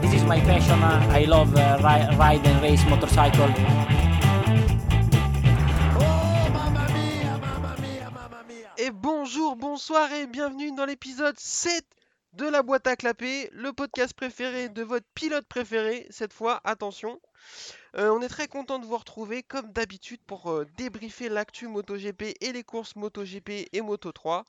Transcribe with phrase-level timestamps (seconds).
[0.00, 0.82] this is my passion.
[0.82, 3.48] I love uh, ri- ride and race motorcycle.
[8.78, 11.84] Et bonjour, bonsoir et bienvenue dans l'épisode 7
[12.32, 16.06] de la boîte à clapper, le podcast préféré de votre pilote préféré.
[16.10, 17.20] Cette fois, attention.
[17.96, 22.36] Euh, on est très content de vous retrouver comme d'habitude pour euh, débriefer l'actu MotoGP
[22.40, 24.44] et les courses MotoGP et Moto3.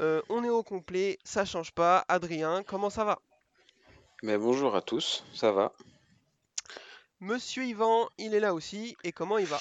[0.00, 2.04] Euh, on est au complet, ça change pas.
[2.08, 3.18] Adrien, comment ça va?
[4.22, 5.72] Mais bonjour à tous, ça va?
[7.20, 8.96] Monsieur Yvan, il est là aussi.
[9.02, 9.58] Et comment il va?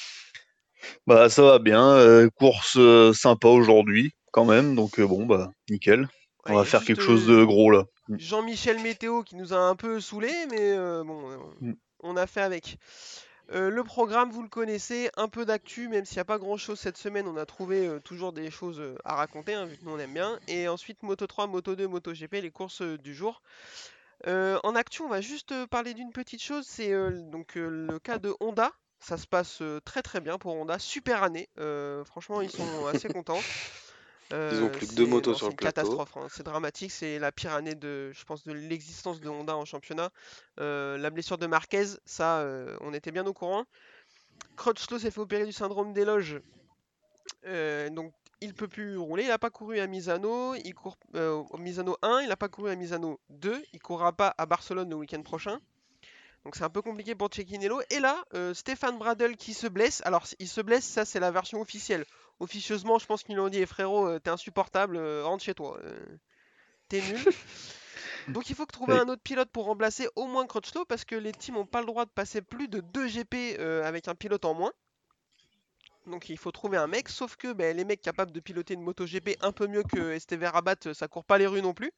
[1.07, 5.51] Bah ça va bien, euh, course euh, sympa aujourd'hui quand même, donc euh, bon bah
[5.69, 6.07] nickel.
[6.45, 7.83] On Ouais, va faire quelque chose de gros là.
[8.17, 11.73] Jean-Michel Météo qui nous a un peu saoulé, mais euh, bon, euh, Mm.
[11.99, 12.77] on a fait avec.
[13.51, 16.79] Euh, le programme, vous le connaissez, un peu d'actu, même s'il n'y a pas grand-chose
[16.79, 19.83] cette semaine, on a trouvé euh, toujours des choses euh, à raconter, hein, vu que
[19.85, 20.39] nous on aime bien.
[20.47, 23.41] Et ensuite, Moto 3, Moto 2, Moto GP, les courses euh, du jour.
[24.27, 27.99] Euh, en actu, on va juste parler d'une petite chose, c'est euh, donc euh, le
[27.99, 28.71] cas de Honda.
[28.99, 31.49] Ça se passe très très bien pour Honda, super année.
[32.05, 33.39] Franchement, ils sont assez contents.
[34.31, 35.81] Ils ont plus que deux c'est- motos non, sur c'est le une plateau.
[35.81, 36.27] catastrophe, hein.
[36.31, 40.09] C'est dramatique, c'est la pire année de, je pense, de l'existence de Honda en championnat.
[40.57, 42.45] La blessure de Marquez, ça,
[42.81, 43.65] on était bien au courant.
[44.55, 46.39] Crutchlow s'est fait opérer du syndrome des loges,
[47.91, 49.23] donc il peut plus rouler.
[49.23, 52.49] Il n'a pas couru à Misano, il court euh, au Misano 1, il n'a pas
[52.49, 55.59] couru à Misano 2, il courra pas à Barcelone le week-end prochain.
[56.43, 57.81] Donc c'est un peu compliqué pour Cecchinello.
[57.91, 60.01] Et là, euh, Stéphane Bradel qui se blesse.
[60.05, 62.03] Alors il se blesse, ça c'est la version officielle.
[62.39, 65.77] Officieusement, je pense qu'ils l'ont dit, Eh, frérot, euh, t'es insupportable, euh, rentre chez toi.
[65.83, 66.03] euh,
[66.89, 67.19] t'es nul.
[68.27, 71.15] Donc il faut que trouver un autre pilote pour remplacer au moins Crutchlow parce que
[71.15, 74.15] les teams n'ont pas le droit de passer plus de 2 GP euh, avec un
[74.15, 74.71] pilote en moins.
[76.07, 78.81] Donc il faut trouver un mec, sauf que ben, les mecs capables de piloter une
[78.81, 81.73] moto GP un peu mieux que STV Rabat, euh, ça court pas les rues non
[81.73, 81.91] plus.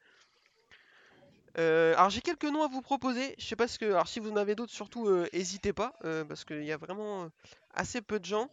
[1.57, 3.35] Euh, alors j'ai quelques noms à vous proposer.
[3.37, 3.85] Je sais pas ce que.
[3.85, 6.77] Alors si vous en avez d'autres, surtout euh, n'hésitez pas, euh, parce qu'il y a
[6.77, 7.27] vraiment euh,
[7.73, 8.49] assez peu de gens.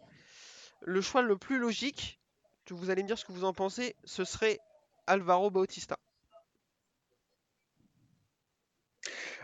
[0.82, 2.20] Le choix le plus logique,
[2.64, 4.60] que vous allez me dire ce que vous en pensez, ce serait
[5.06, 5.96] Alvaro Bautista.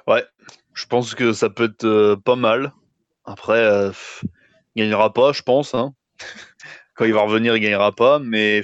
[0.07, 0.25] Ouais,
[0.73, 2.73] je pense que ça peut être euh, pas mal.
[3.25, 3.91] Après, euh,
[4.77, 5.75] il gagnera pas, je pense.
[5.75, 5.95] hein.
[6.95, 8.63] Quand il va revenir, il gagnera pas, mais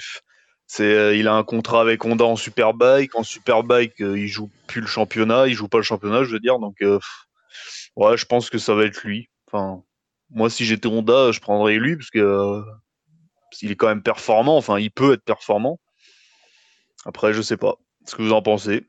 [0.66, 3.14] c'est, euh, il a un contrat avec Honda en Superbike.
[3.14, 6.40] En Superbike, euh, il joue plus le championnat, il joue pas le championnat, je veux
[6.40, 6.58] dire.
[6.58, 6.98] Donc, euh,
[7.96, 9.28] ouais, je pense que ça va être lui.
[9.46, 9.82] Enfin,
[10.30, 12.62] moi, si j'étais Honda, je prendrais lui parce que euh,
[13.60, 14.56] il est quand même performant.
[14.56, 15.78] Enfin, il peut être performant.
[17.04, 17.76] Après, je sais pas.
[18.06, 18.86] Ce que vous en pensez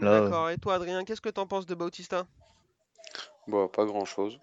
[0.00, 0.50] Là, euh, D'accord.
[0.50, 2.26] Et toi, Adrien, qu'est-ce que t'en penses de Bautista?
[3.48, 4.38] Bon, pas grand chose.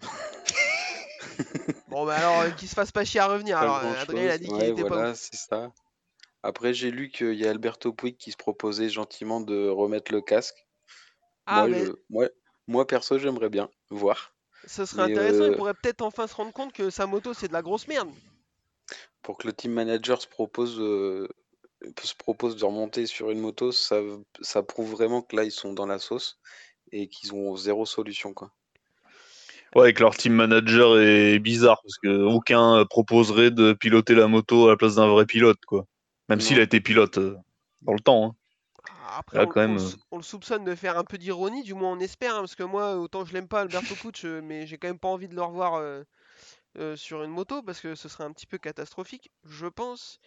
[1.90, 3.58] Bon, bah alors, euh, qu'il se fasse pas chier à revenir.
[3.58, 5.18] Alors, euh, Adrien, il a dit qu'il était pas voilà, ouf.
[5.18, 5.72] c'est ça.
[6.44, 10.22] Après, j'ai lu qu'il y a Alberto Puig qui se proposait gentiment de remettre le
[10.22, 10.68] casque.
[11.46, 12.30] Ah, moi, mais je- moi,
[12.68, 14.34] moi, perso, j'aimerais bien voir.
[14.66, 15.46] ce serait mais, intéressant.
[15.46, 17.88] Il euh, pourrait peut-être enfin se rendre compte que sa moto, c'est de la grosse
[17.88, 18.10] merde.
[19.22, 21.28] Pour que le team manager se propose, euh,
[22.04, 24.02] se propose de remonter sur une moto, ça,
[24.42, 26.40] ça prouve vraiment que là, ils sont dans la sauce
[26.92, 28.52] et qu'ils ont zéro solution, quoi.
[29.76, 34.28] Ouais, que leur team manager est bizarre parce que aucun euh, proposerait de piloter la
[34.28, 35.86] moto à la place d'un vrai pilote, quoi.
[36.30, 37.36] Même s'il a été pilote euh,
[37.82, 38.26] dans le temps.
[38.26, 38.36] hein.
[39.10, 41.18] Après, Là, on, quand on même, le sou- on le soupçonne de faire un peu
[41.18, 44.16] d'ironie, du moins on espère, hein, parce que moi, autant je l'aime pas, Alberto Puig,
[44.26, 46.04] euh, mais j'ai quand même pas envie de le revoir euh,
[46.80, 50.20] euh, sur une moto, parce que ce serait un petit peu catastrophique, je pense.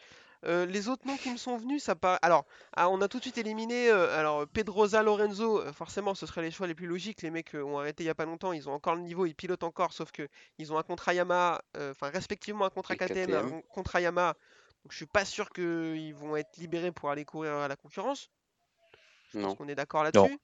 [0.47, 2.19] Euh, les autres noms qui me sont venus, ça paraît...
[2.23, 6.27] Alors, ah, on a tout de suite éliminé, euh, alors Pedroza, Lorenzo, euh, forcément, ce
[6.27, 8.25] seraient les choix les plus logiques, les mecs euh, ont arrêté il y a pas
[8.25, 11.13] longtemps, ils ont encore le niveau, ils pilotent encore, sauf que ils ont un contrat
[11.13, 14.35] Yamaha, enfin respectivement un contrat KTM, un contrat Yamaha,
[14.85, 18.31] donc je suis pas sûr qu'ils vont être libérés pour aller courir à la concurrence.
[19.33, 19.55] Je pense Non.
[19.57, 20.39] qu'on est d'accord là-dessus.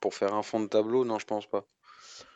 [0.00, 1.64] Pour faire un fond de tableau, non, je pense pas.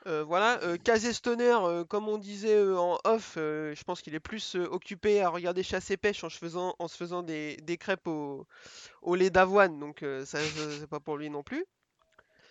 [0.07, 0.77] Euh, voilà, euh,
[1.13, 4.67] Stoner, euh, comme on disait euh, en off, euh, je pense qu'il est plus euh,
[4.71, 8.07] occupé à regarder chasse et pêche en se faisant, en se faisant des, des crêpes
[8.07, 8.47] au,
[9.03, 10.39] au lait d'avoine, donc euh, ça,
[10.79, 11.65] c'est pas pour lui non plus.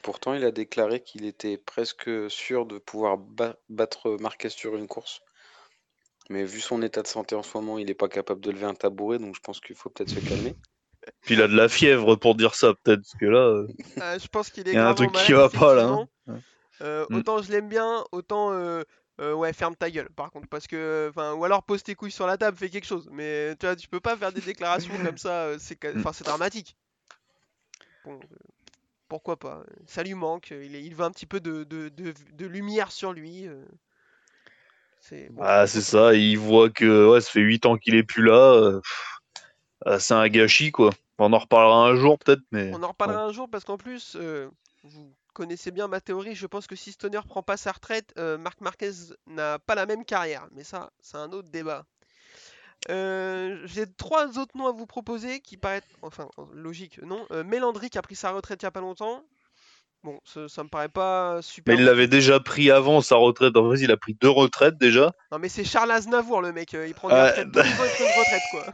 [0.01, 4.87] Pourtant, il a déclaré qu'il était presque sûr de pouvoir ba- battre Marquez sur une
[4.87, 5.21] course.
[6.29, 8.65] Mais vu son état de santé en ce moment, il n'est pas capable de lever
[8.65, 10.55] un tabouret, donc je pense qu'il faut peut-être se calmer.
[11.21, 13.39] Puis il a de la fièvre pour dire ça, peut-être, parce que là.
[13.39, 13.67] euh,
[14.19, 15.83] je pense qu'il est Il y a un truc qui va pas, là,
[16.27, 16.39] hein.
[16.81, 17.15] Euh, Mm.
[17.15, 18.83] Autant je l'aime bien, autant euh,
[19.21, 20.09] euh, ouais ferme ta gueule.
[20.09, 22.85] Par contre, parce que enfin ou alors pose tes couilles sur la table, fais quelque
[22.87, 23.07] chose.
[23.11, 25.57] Mais tu vois, tu peux pas faire des déclarations comme ça.
[25.59, 25.99] C'est ca- Mm.
[25.99, 26.75] enfin c'est dramatique.
[28.03, 28.19] Bon,
[29.07, 30.51] pourquoi pas Ça lui manque.
[30.51, 33.47] Il, est- il veut un petit peu de, de, de- de lumière sur lui.
[34.99, 38.03] C'est bon, Ah, c'est ça, il voit que ouais, ça fait 8 ans qu'il est
[38.03, 38.79] plus là.
[39.99, 40.89] c'est un gâchis, quoi.
[41.19, 42.71] On en reparlera un jour, peut-être, mais.
[42.73, 44.49] On en reparlera un jour parce qu'en plus, euh,
[44.83, 46.33] vous connaissez bien ma théorie.
[46.33, 48.91] Je pense que si Stoner prend pas sa retraite, euh, Marc Marquez
[49.27, 50.47] n'a pas la même carrière.
[50.53, 51.85] Mais ça, c'est un autre débat.
[52.89, 57.25] Euh, J'ai trois autres noms à vous proposer qui paraissent, enfin, logique, non.
[57.31, 59.23] Euh, Mélandry qui a pris sa retraite il y a pas longtemps.
[60.03, 61.73] Bon, ça, ça me paraît pas super.
[61.75, 63.57] Mais il l'avait déjà pris avant sa retraite.
[63.57, 65.13] En fait, il a pris deux retraites déjà.
[65.31, 66.73] Non, mais c'est Charles Aznavour le mec.
[66.75, 67.29] euh, Il prend des Ouais.
[67.29, 68.73] retraites tous les ans, il prend une retraite quoi.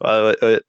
[0.00, 0.62] Ouais, ouais, ouais.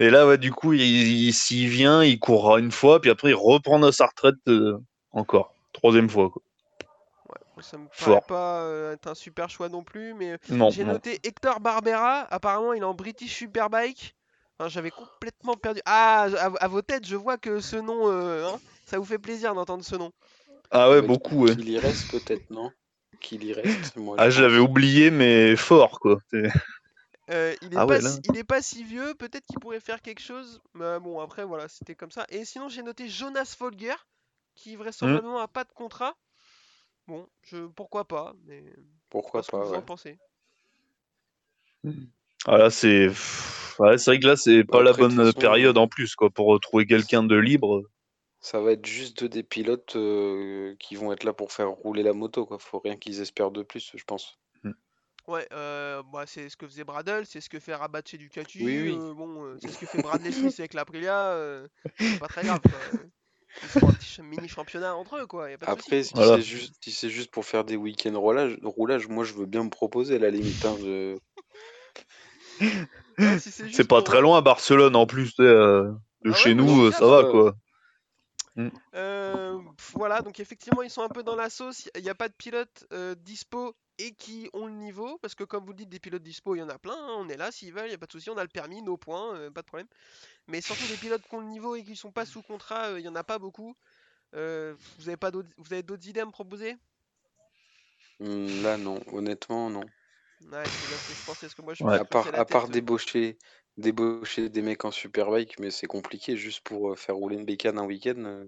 [0.00, 3.30] Et là, ouais, du coup, il, il- s'il vient, il courra une fois, puis après,
[3.30, 4.78] il reprendra sa retraite euh,
[5.12, 5.54] encore.
[5.72, 6.30] Troisième fois.
[6.30, 6.42] Quoi.
[7.28, 8.22] Moi, Ça me paraît Fort.
[8.26, 10.92] pas euh, être un super choix non plus, mais Non, j'ai non.
[10.92, 12.26] noté Hector Barbera.
[12.30, 14.14] Apparemment, il est en British Superbike.
[14.58, 15.80] Enfin, J'avais complètement perdu.
[15.86, 19.18] Ah, à, à vos têtes, je vois que ce nom, euh, hein, ça vous fait
[19.18, 20.12] plaisir d'entendre ce nom.
[20.70, 21.54] Ah ouais, Ouais, beaucoup, ouais.
[21.56, 22.70] Qu'il y reste peut-être, non?
[23.20, 23.96] Qu'il y reste.
[23.96, 26.18] Moi, Ah, je l'avais oublié, mais fort, quoi.
[26.30, 26.50] C'est-
[27.30, 28.10] Euh, il, est Ah pas ouais, là.
[28.10, 30.60] si, il est pas si vieux, peut-être qu'il pourrait faire quelque chose.
[30.74, 32.24] Mais bon, après, voilà, c'était comme ça.
[32.28, 33.94] Et sinon, j'ai noté Jonas Folger,
[34.54, 36.16] qui vraisemblablement a pas de contrat.
[37.08, 38.64] Bon, je, pourquoi pas, mais
[39.10, 39.76] Pourquoi pas pas, vous ouais.
[39.78, 40.18] en pensez.
[42.46, 43.08] Ah là, c'est.
[43.78, 46.86] Ouais, c'est vrai que là, c'est pas la bonne période en plus, quoi, pour retrouver
[46.86, 47.82] quelqu'un de libre.
[48.40, 52.12] Ça va être juste des pilotes euh, qui vont être là pour faire rouler la
[52.12, 52.58] moto, quoi.
[52.58, 54.38] Faut rien qu'ils espèrent de plus, je pense.
[55.28, 58.64] Ouais, euh, bah, c'est ce que faisait Bradle, c'est ce que fait Rabat chez Ducati.
[58.64, 58.96] Oui, oui.
[59.00, 61.30] euh, bon, euh, c'est ce que fait Bradley Smith avec l'Aprilia.
[61.32, 61.66] euh,
[61.98, 62.70] c'est pas très grave, quoi.
[63.62, 65.50] Ils font un petit mini championnat entre eux, quoi.
[65.50, 65.70] Y a pas de.
[65.72, 66.36] Après, si Voilà.
[66.36, 69.64] c'est juste, si c'est juste pour faire des week-ends roulage, roulage, moi je veux bien
[69.64, 70.64] me proposer à la limite.
[70.64, 71.16] hein, je-
[73.18, 75.90] Ouais, si c'est pas pour- très loin à Barcelone en plus, euh,
[76.24, 77.06] de Ah chez nous, ça.
[77.06, 77.54] va, quoi.
[78.94, 81.88] Euh, pff, voilà, donc effectivement, ils sont un peu dans la sauce.
[81.96, 85.18] Il n'y a pas de pilotes euh, dispo et qui ont le niveau.
[85.18, 86.94] Parce que, comme vous le dites, des pilotes dispo, il y en a plein.
[86.96, 88.30] hein, on est là s'ils veulent, il n'y a pas de souci.
[88.30, 89.88] On a le permis, nos points, euh, pas de problème.
[90.48, 93.00] Mais surtout, des pilotes qui ont le niveau et qui sont pas sous contrat, euh,
[93.00, 93.76] il n'y en a pas beaucoup.
[94.34, 96.76] Euh, vous avez pas d'autres vous avez d'autres idées à me proposer?
[98.20, 99.90] Hmm, Là, non, honnêtement, non.
[100.40, 101.46] Ouais, c'est bien ce que je pensais.
[101.46, 101.98] Parce que moi, je Ouais.
[101.98, 103.38] À part, à euh, débaucher,
[103.76, 107.78] débaucher des mecs en superbike, mais c'est compliqué juste pour euh, faire rouler une bécane
[107.78, 108.14] un week-end.
[108.18, 108.46] euh,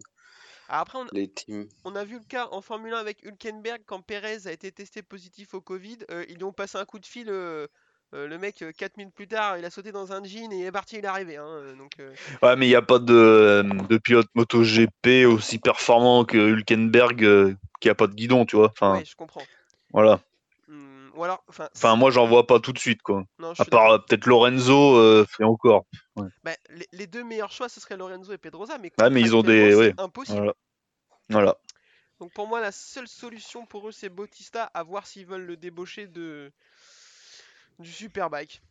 [0.68, 1.66] Ah, Après, on, les teams.
[1.84, 5.02] On a vu le cas en Formule 1 avec Hülkenberg quand Perez a été testé
[5.02, 5.98] positif au Covid.
[6.10, 7.28] euh, ils lui ont passé un coup de fil.
[7.28, 7.66] euh,
[8.14, 10.64] euh, le mec, 4 minutes plus tard, il a sauté dans un jean et il
[10.64, 11.36] est parti, il est arrivé.
[11.36, 16.24] hein, donc, euh, Ouais, mais il n'y a pas de, de pilote MotoGP aussi performant
[16.24, 18.68] que Hülkenberg euh, qui a pas de guidon, tu vois.
[18.68, 19.44] Enfin, ouais, je comprends.
[19.92, 20.20] voilà.
[21.18, 23.24] Ou alors, enfin, moi, j'en vois pas tout de suite, quoi.
[23.40, 25.84] non, À part euh, peut-être Lorenzo, euh, et encore.
[26.44, 29.34] Bah, les, les deux meilleurs choix, ce serait Lorenzo et Pedrosa, mais Ouais, mais ils
[29.34, 29.94] ont des- ouais.
[29.98, 30.38] impossible.
[30.38, 30.54] Voilà.
[31.28, 31.58] Voilà.
[32.20, 35.56] Donc pour moi, la seule solution pour eux, c'est Bautista, à voir s'ils veulent le
[35.56, 36.52] débaucher de
[37.80, 38.62] du Superbike.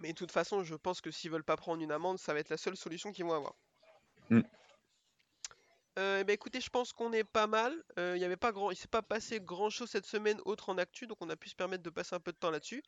[0.00, 2.40] Mais de toute façon, je pense que s'ils veulent pas prendre une amende, ça va
[2.40, 3.54] être la seule solution qu'ils vont avoir.
[4.30, 4.40] Mm.
[5.98, 7.74] Euh, ben, écoutez, je pense qu'on est pas mal.
[7.98, 10.70] Euh, Il y avait pas grand, il s'est pas passé grand chose cette semaine autre
[10.70, 12.82] en actu, donc on a pu se permettre de passer un peu de temps là-dessus.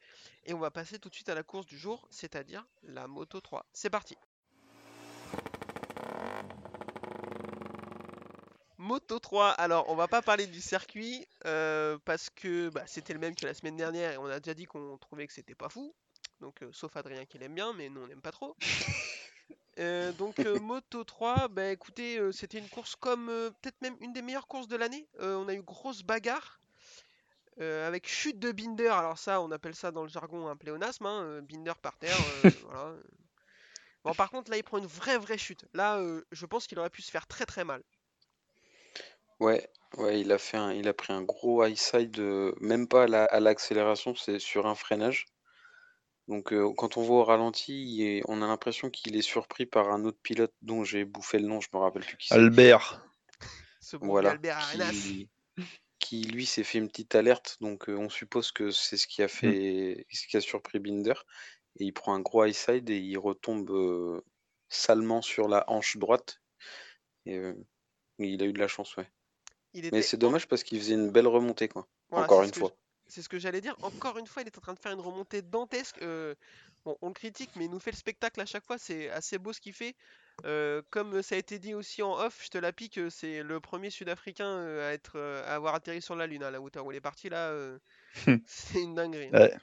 [0.45, 3.41] Et on va passer tout de suite à la course du jour, c'est-à-dire la Moto
[3.41, 3.67] 3.
[3.73, 4.17] C'est parti.
[8.79, 13.19] Moto 3, alors on va pas parler du circuit euh, parce que bah, c'était le
[13.19, 15.69] même que la semaine dernière et on a déjà dit qu'on trouvait que c'était pas
[15.69, 15.95] fou.
[16.41, 18.57] Donc euh, sauf Adrien qui l'aime bien, mais nous on n'aime pas trop.
[19.79, 23.27] Euh, donc euh, Moto 3, bah écoutez, euh, c'était une course comme
[23.63, 25.09] peut-être même une des meilleures courses de l'année.
[25.21, 26.61] On a eu grosse bagarre
[27.61, 28.89] avec chute de Binder.
[28.89, 31.07] Alors ça, on appelle ça dans le jargon un pléonasme.
[31.07, 32.21] hein, Binder par terre.
[32.63, 32.95] voilà.
[34.05, 35.67] Bon, par contre, là, il prend une vraie vraie chute.
[35.75, 36.01] Là,
[36.31, 37.83] je pense qu'il aurait pu se faire très très mal.
[39.39, 42.19] Ouais, ouais, il a fait un, il a pris un gros high side,
[42.61, 45.27] même pas à la- à l'accélération, c'est sur un freinage.
[46.29, 49.67] Donc euh, quand on voit au ralenti, il est- on a l'impression qu'il est surpris
[49.67, 52.35] par un autre pilote dont j'ai bouffé le nom, je me rappelle plus qui c'est.
[52.35, 53.07] Albert.
[53.81, 54.91] Ce bon Voilà, Albert Arenas.
[54.93, 55.29] qui,
[55.99, 59.23] qui lui s'est fait une petite alerte, donc euh, on suppose que c'est ce qui
[59.23, 61.15] a fait, ce qui a surpris Binder,
[61.79, 64.23] et il prend un gros high side et il retombe euh,
[64.71, 66.41] salement sur la hanche droite.
[67.27, 67.55] Et euh,
[68.19, 69.11] il a eu de la chance, ouais.
[69.75, 71.87] Il Mais était c'est en- dommage parce qu'il faisait une belle remontée, quoi.
[72.11, 72.77] Voilà, Encore c'est une ce que fois.
[73.07, 73.77] C'est ce que j'allais dire.
[73.83, 76.01] Encore une fois, il est en train de faire une remontée dantesque.
[76.03, 76.35] euh,
[76.85, 78.79] bon, on le critique, mais il nous fait le spectacle à chaque fois.
[78.79, 79.95] C'est assez beau ce qu'il fait.
[80.45, 83.43] Euh, comme ça a été dit aussi en off, je te la pique, euh, c'est
[83.43, 86.93] le premier Sud-Africain à être, à avoir atterri sur la Lune, à la hauteur où
[86.93, 87.51] il est parti là.
[87.51, 87.79] euh,
[88.47, 89.31] c'est une dinguerie.
[89.31, 89.57] Ouais.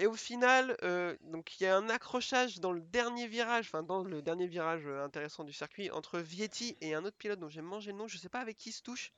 [0.00, 0.78] Et au final,
[1.24, 4.86] donc il y a un accrochage dans le dernier virage, enfin dans le dernier virage
[4.86, 8.08] intéressant du circuit entre Vietti et un autre pilote dont j'ai mangé le nom.
[8.08, 9.12] Je sais pas avec qui il se touche.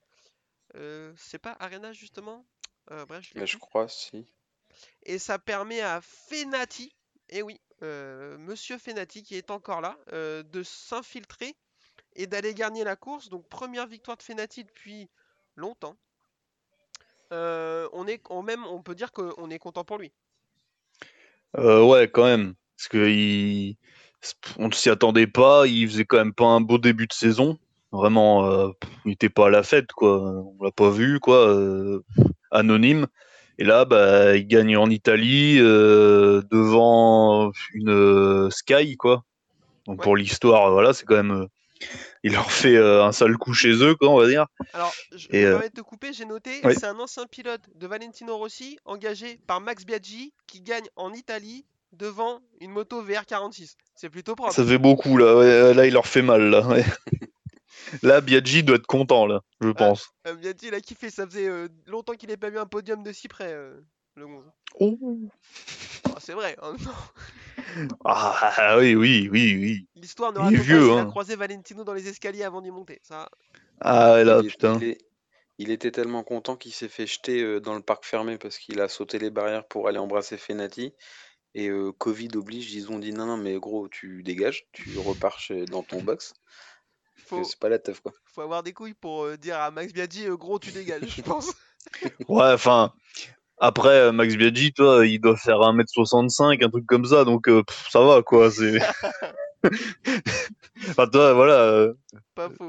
[1.17, 2.45] C'est pas Arena justement?
[2.91, 4.27] Euh, bref, je Mais je crois, si.
[5.05, 6.95] Et ça permet à Fenati,
[7.29, 11.57] et oui, euh, Monsieur Fenati qui est encore là, euh, de s'infiltrer
[12.15, 13.29] et d'aller gagner la course.
[13.29, 15.09] Donc première victoire de Fenati depuis
[15.57, 15.97] longtemps.
[17.33, 20.13] Euh, on est on même on peut dire qu'on est content pour lui.
[21.57, 22.55] Euh, ouais, quand même.
[22.77, 23.77] Parce que il...
[24.59, 25.67] on ne s'y attendait pas.
[25.67, 27.59] Il faisait quand même pas un beau début de saison.
[27.93, 28.71] Vraiment, euh,
[29.05, 30.21] il était pas à la fête, quoi.
[30.21, 31.49] On l'a pas vu, quoi.
[31.49, 32.05] euh,
[32.51, 33.07] anonyme.
[33.59, 39.25] Et là, bah, il gagne en Italie euh, devant une euh, Sky, quoi.
[39.87, 40.05] Donc Ouais.
[40.05, 41.33] pour l'histoire, voilà, c'est quand même.
[41.33, 41.47] euh,
[42.23, 44.47] il leur fait un sale coup chez eux, quoi, on va dire.
[44.75, 47.87] Alors, je Et, me permets de te couper, j'ai noté, c'est un ancien pilote de
[47.87, 53.77] Valentino Rossi engagé par Max Biaggi qui gagne en Italie devant une moto VR46.
[53.95, 54.53] C'est plutôt propre.
[54.55, 55.37] Ça fait beaucoup, là.
[55.37, 56.63] Ouais, là, il leur fait mal, là.
[58.03, 60.11] là, Biaggi doit être content, là, je pense.
[60.27, 63.03] Euh, Biaggi, il a kiffé, ça faisait euh, longtemps qu'il n'ait pas vu un podium
[63.03, 63.81] de si près, euh,
[64.17, 64.45] le 11.
[64.79, 64.99] Oh.
[66.07, 66.91] Ah, c'est vrai, en même temps,
[68.05, 69.87] Ah oui, oui, oui, oui.
[69.97, 71.07] l'histoire ne Il est raconte pas vieux, s'il a hein.
[71.07, 73.01] croisé Valentino dans les escaliers avant d'y monter.
[73.03, 73.29] Ça,
[73.81, 74.79] Ah ouais, là, il, est- putain.
[74.81, 74.99] il est-
[75.59, 78.81] il était tellement content qu'il s'est fait jeter euh, dans le parc fermé parce qu'il
[78.81, 80.95] a sauté les barrières pour aller embrasser Fenati.
[81.55, 85.39] Et euh, Covid oblige, ils ont dit non, non, mais gros, tu dégages, tu repars
[85.39, 86.33] chez- dans ton box.
[87.31, 88.13] Faut, C'est pas la teuf, quoi.
[88.27, 91.23] faut avoir des couilles pour euh, dire à Max Biaggi, euh, gros, tu dégages, je
[91.23, 91.53] pense.
[92.29, 92.93] Ouais, enfin,
[93.59, 97.63] après, euh, Max Biaggi, toi, il doit faire 1m65, un truc comme ça, donc euh,
[97.63, 98.51] pff, ça va, quoi.
[98.51, 98.79] C'est...
[100.91, 101.95] enfin, toi, voilà, euh,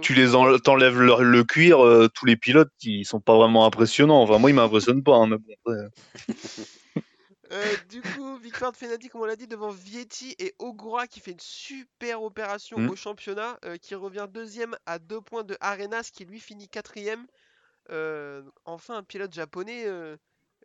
[0.01, 0.57] tu les en...
[0.59, 4.21] t'enlèves leur- le cuir, euh, tous les pilotes, ils sont pas vraiment impressionnants.
[4.21, 5.77] Enfin, moi, ils m'impressionnent pas, hein, mais bon, après,
[7.51, 11.19] Euh, du coup, victoire de Fenati, comme on l'a dit, devant Vietti et Ogura qui
[11.19, 12.89] fait une super opération Mm.
[12.89, 17.25] au championnat, euh, qui revient deuxième à deux points de Arenas qui lui finit quatrième.
[17.89, 19.85] Euh, enfin, un pilote japonais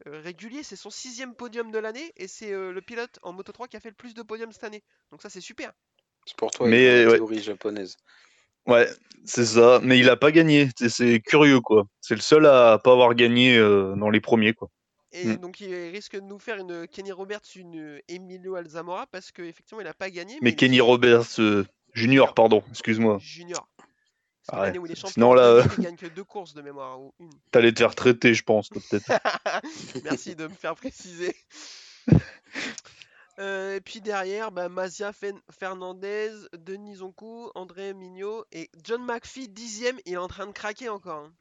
[0.04, 3.66] régulier, c'est son sixième podium de l'année et c'est euh, le pilote en Moto 3
[3.66, 4.82] qui a fait le plus de podiums cette année.
[5.10, 5.72] Donc ça, c'est super.
[6.26, 7.16] C'est pour toi, Mais, il la ouais.
[7.16, 7.96] théorie japonaise.
[8.66, 8.88] Ouais,
[9.24, 9.80] c'est ça.
[9.82, 10.68] Mais il a pas gagné.
[10.78, 11.84] C'est- C'est curieux, quoi.
[12.00, 14.68] C'est le seul à pas avoir gagné euh, dans les premiers, quoi.
[15.12, 15.36] Et Mm.
[15.36, 19.84] donc il risque de nous faire une Kenny Roberts, une Emilio Alzamora parce qu'effectivement il
[19.84, 20.36] n'a pas gagné.
[20.42, 23.18] Mais Kenny Roberts euh, Junior, pardon, excuse-moi.
[23.20, 23.68] Junior.
[24.48, 24.78] Ah ouais.
[24.78, 25.08] où il est champion.
[25.12, 27.30] Sinon, là, euh, Ligue, il gagne que deux courses de mémoire ou une.
[27.50, 29.10] T'allais te faire traiter, je pense, peut-être.
[30.04, 31.34] Merci de me faire préciser.
[33.38, 39.48] Euh, et puis derrière, bah, Mazia Fen- Fernandez, Denis Zonkou, André Mignot et John McPhee,
[39.48, 41.24] dixième, il est en train de craquer encore.
[41.26, 41.32] hein.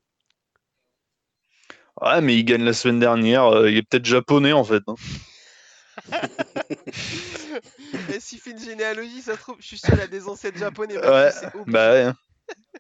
[2.02, 3.46] Ouais, mais il gagne la semaine dernière.
[3.46, 4.84] euh, il est peut-être japonais, en fait.
[4.88, 4.96] hein.
[8.14, 10.58] et s'il fait une généalogie, ça se trouve, je suis sûr, il a des ancêtres
[10.58, 10.98] japonais.
[10.98, 11.32] Ouais.
[11.68, 12.04] Bah ouais.
[12.04, 12.16] hein.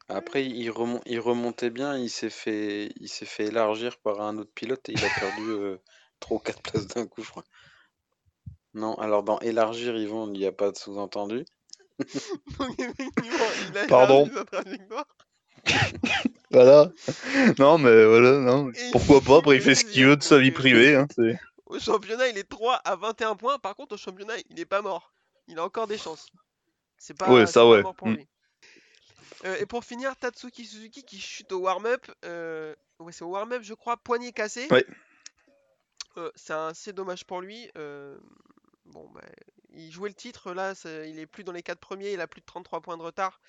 [0.09, 4.51] Après, il, il remontait bien, il s'est fait, il s'est fait élargir par un autre
[4.53, 5.77] pilote et il a perdu euh,
[6.19, 7.43] 3 ou 4 places d'un coup, je crois.
[8.73, 11.45] Non, alors dans élargir, Yvon, il n'y a pas de sous-entendu.
[13.89, 14.29] Pardon.
[16.51, 16.89] Voilà.
[17.59, 18.71] Non, mais voilà, non.
[18.71, 20.95] Et Pourquoi pas Après, il fait ce qu'il veut de sa vie privée.
[20.95, 21.07] Hein,
[21.65, 23.59] Au championnat, il est 3 à 21 points.
[23.59, 25.13] Par contre, au championnat, il n'est pas mort.
[25.47, 26.27] Il a encore des chances.
[26.97, 28.15] C'est pas, Ouais, ça, pas mort pour Mm.
[28.15, 28.27] lui.
[29.43, 32.05] Euh, et pour finir, Tatsuki Suzuki qui chute au warm-up.
[32.23, 34.67] euh, Ouais, c'est au warm-up, je crois, poignet cassé.
[34.71, 34.85] Ouais.
[36.17, 37.69] Euh, c'est assez dommage pour lui.
[37.75, 39.21] Bon, bah,
[39.73, 40.53] il jouait le titre.
[40.53, 40.73] Là,
[41.05, 42.13] il est plus dans les 4 premiers.
[42.13, 43.41] Il a plus de 33 points de retard.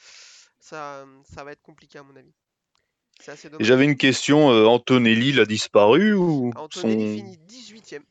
[0.60, 2.32] Ça, ça va être compliqué, à mon avis.
[3.20, 3.66] C'est assez Et dommage.
[3.66, 4.50] J'avais une question.
[4.50, 8.04] euh, Antonelli, il a disparu ou Antonelli son- finit 18ème.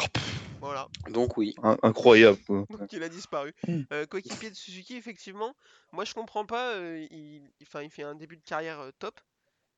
[0.00, 0.04] Oh,
[0.60, 0.88] Voilà.
[1.10, 2.38] Donc oui, In- Incroyable.
[2.70, 3.52] Donc il a disparu.
[3.66, 3.80] Mm.
[3.92, 5.54] Euh, coéquipier de Suzuki, effectivement.
[5.92, 6.74] Moi je comprends pas.
[6.74, 9.20] euh, il, enfin, il fait un début de carrière euh, top.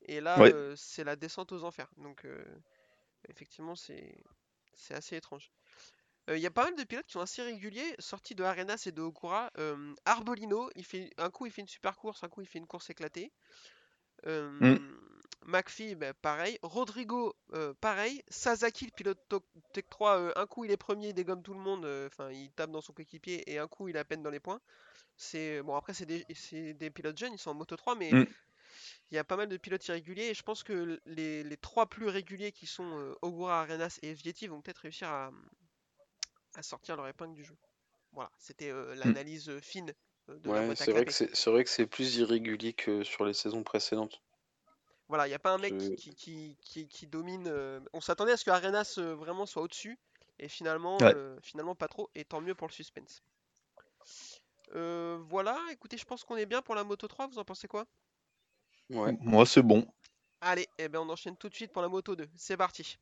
[0.07, 0.53] Et là, Ouais.
[0.53, 1.89] euh, c'est la descente aux enfers.
[1.97, 2.43] Donc euh,
[3.27, 4.15] effectivement, c'est
[4.75, 5.51] c'est assez étrange.
[6.29, 8.83] Euh, Il y a pas mal de pilotes qui sont assez réguliers, sortis de Arenas
[8.87, 9.51] et de Okura.
[9.57, 12.59] Euh, Arbolino, il fait, un coup il fait une super course, un coup il fait
[12.59, 13.31] une course éclatée.
[14.25, 14.97] Euh, Mm.
[15.47, 16.57] McPhee, bah, pareil.
[16.63, 17.35] Rodrigo,
[17.79, 18.23] pareil.
[18.29, 19.19] Sasaki, le pilote
[19.73, 21.85] Tech 3, euh, un coup il est premier, il dégomme tout le monde.
[22.07, 24.59] Enfin, il tape dans son coéquipier et un coup il a peine dans les points.
[25.17, 25.75] C'est bon.
[25.75, 28.25] Après, c'est des, pilotes jeunes, ils sont en Moto 3, mais Mm.
[29.11, 30.29] il y a pas mal de pilotes irréguliers.
[30.29, 34.13] Et je pense que les, les trois plus réguliers qui sont euh, Ogura, Arenas et
[34.13, 35.29] Vietti vont peut-être réussir à,
[36.57, 37.57] à sortir leur épingle du jeu.
[38.13, 39.93] Voilà, c'était euh, l'analyse euh, fine
[40.29, 42.15] euh, de la ouais, boîte à c'est vrai que c'est c'est vrai que c'est plus
[42.15, 44.21] irrégulier que sur les saisons précédentes.
[45.07, 47.47] Voilà, il n'y a pas un mec Je- qui, qui, qui, qui domine.
[47.47, 49.97] euh, On s'attendait à ce que Arenas euh, vraiment soit au-dessus.
[50.39, 51.15] Et finalement, Ouais.
[51.15, 52.09] euh, finalement, pas trop.
[52.15, 53.21] Et tant mieux pour le suspense.
[54.75, 57.27] Euh, voilà, écoutez, je pense qu'on est bien pour la Moto 3.
[57.27, 57.85] Vous en pensez quoi?
[58.89, 59.15] Ouais.
[59.21, 59.85] Moi, c'est bon.
[60.39, 62.29] Allez, eh ben, on enchaîne tout de suite pour la Moto 2.
[62.37, 62.97] C'est parti.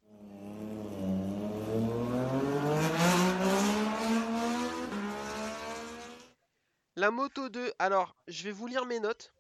[7.03, 9.33] La moto 2, alors je vais vous lire mes notes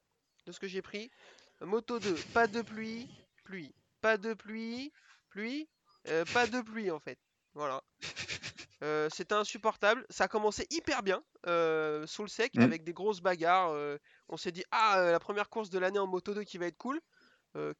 [0.45, 1.09] de ce que j'ai pris.
[1.61, 3.07] Moto 2, pas de pluie,
[3.45, 4.91] pluie, pas de pluie,
[5.29, 5.69] pluie,
[6.09, 7.17] euh, pas de pluie en fait.
[7.53, 7.81] Voilà.
[8.81, 10.05] Euh, C'était insupportable.
[10.09, 12.63] Ça a commencé hyper bien euh, sous le sec Mm.
[12.63, 13.71] avec des grosses bagarres.
[14.27, 16.77] on s'est dit ah la première course de l'année en moto 2 qui va être
[16.77, 16.99] cool.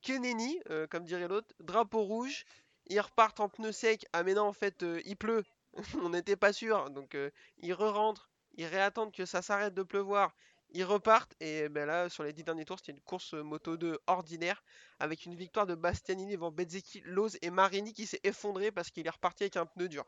[0.01, 0.61] Keneni,
[0.91, 2.45] comme dirait l'autre, drapeau rouge.
[2.87, 4.05] Ils repartent en pneu sec.
[4.13, 5.43] Ah mais non en fait il pleut.
[6.01, 6.89] on n'était pas sûr.
[6.89, 7.17] Donc
[7.57, 8.29] ils re-rentrent.
[8.55, 10.35] Ils réattendent que ça s'arrête de pleuvoir.
[10.75, 13.77] Ils repartent et ben là sur les 10 derniers tours c'était une course euh, moto
[13.77, 14.63] 2 ordinaire
[14.99, 19.05] avec une victoire de Bastianini devant Bezzecchi, Loz et Marini qui s'est effondré parce qu'il
[19.05, 20.05] est reparti avec un pneu dur.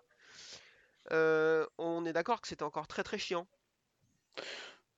[1.11, 3.45] Euh, on est d'accord que c'était encore très très chiant.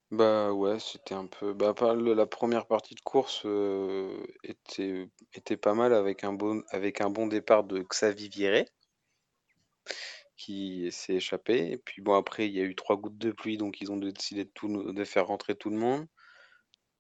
[0.09, 1.51] Bah ouais, c'était un peu.
[1.51, 7.01] Bah, la première partie de course euh, était, était pas mal avec un bon, avec
[7.01, 8.69] un bon départ de Xavi Vierret
[10.37, 11.71] qui s'est échappé.
[11.71, 13.97] Et puis bon, après, il y a eu trois gouttes de pluie, donc ils ont
[13.97, 16.05] décidé de, tout, de faire rentrer tout le monde.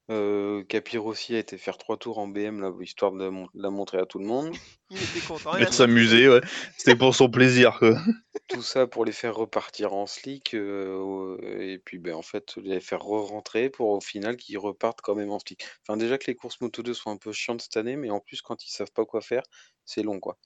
[0.09, 3.61] Euh, Capirossi a été faire trois tours en BM là, histoire de la, mon- de
[3.61, 4.55] la montrer à tout le monde.
[4.89, 5.51] Il était content.
[5.57, 6.39] il Et a de s'amuser, ouais.
[6.77, 7.97] C'était pour son plaisir, quoi.
[8.47, 10.53] Tout ça pour les faire repartir en slick.
[10.53, 15.15] euh, et puis ben, en fait, les faire re-rentrer pour au final qu'ils repartent quand
[15.15, 15.65] même en slick.
[15.81, 18.21] Enfin, déjà que les courses Moto 2 sont un peu chiantes cette année, mais en
[18.21, 19.43] plus, quand ils savent pas quoi faire,
[19.83, 20.37] c'est long quoi.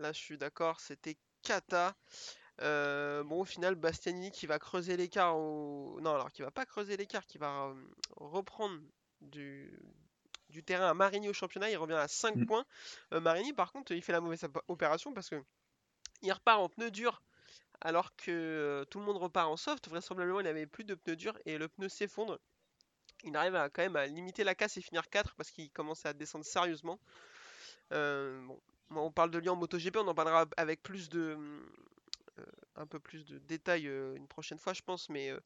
[0.00, 1.94] Là, je suis d'accord, c'était cata.
[2.62, 5.98] Euh, bon, au final, Bastianini qui va creuser l'écart au...
[6.00, 7.74] Non, alors qui va pas creuser l'écart, qui va euh,
[8.16, 8.80] reprendre
[9.20, 9.78] du...
[10.48, 11.70] du terrain à Marini au championnat.
[11.70, 12.46] Il revient à 5 Mm.
[12.46, 12.64] points.
[13.14, 15.36] Euh, Marini, par contre, il fait la mauvaise op- opération parce que
[16.22, 17.22] il repart en pneu dur
[17.82, 19.88] alors que euh, tout le monde repart en soft.
[19.88, 22.38] Vraisemblablement, il n'avait plus de pneu dur et le pneu s'effondre.
[23.24, 26.06] Il arrive à, quand même à limiter la casse et finir 4 parce qu'il commence
[26.06, 26.98] à descendre sérieusement.
[27.92, 31.36] Euh, bon, on parle de lui en MotoGP, on en parlera avec plus de,
[32.38, 32.44] euh,
[32.76, 35.08] un peu plus de détails euh, une prochaine fois, je pense.
[35.08, 35.40] Mais euh,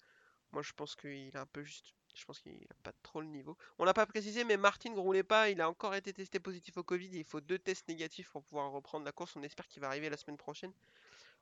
[0.52, 1.94] moi, je pense qu'il est un peu juste.
[2.14, 3.56] Je pense qu'il n'a pas trop le niveau.
[3.78, 5.50] On l'a pas précisé, mais Martin ne roulait pas.
[5.50, 7.08] Il a encore été testé positif au Covid.
[7.16, 9.34] et il faut deux tests négatifs pour pouvoir reprendre la course.
[9.34, 10.72] On espère qu'il va arriver la semaine prochaine.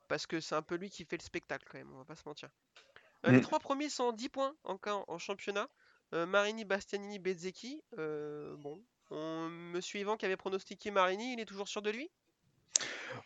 [0.07, 2.15] Parce que c'est un peu lui qui fait le spectacle quand même, on va pas
[2.15, 2.49] se mentir.
[3.23, 3.41] Les Mm.
[3.41, 5.69] trois premiers sont en 10 points en, en, en championnat.
[6.11, 7.81] Marini, Bastianini, Bezzecchi.
[7.95, 8.83] Bon,
[9.13, 12.09] on, Monsieur Yvan qui avait pronostiqué Marini, il est toujours sûr de lui?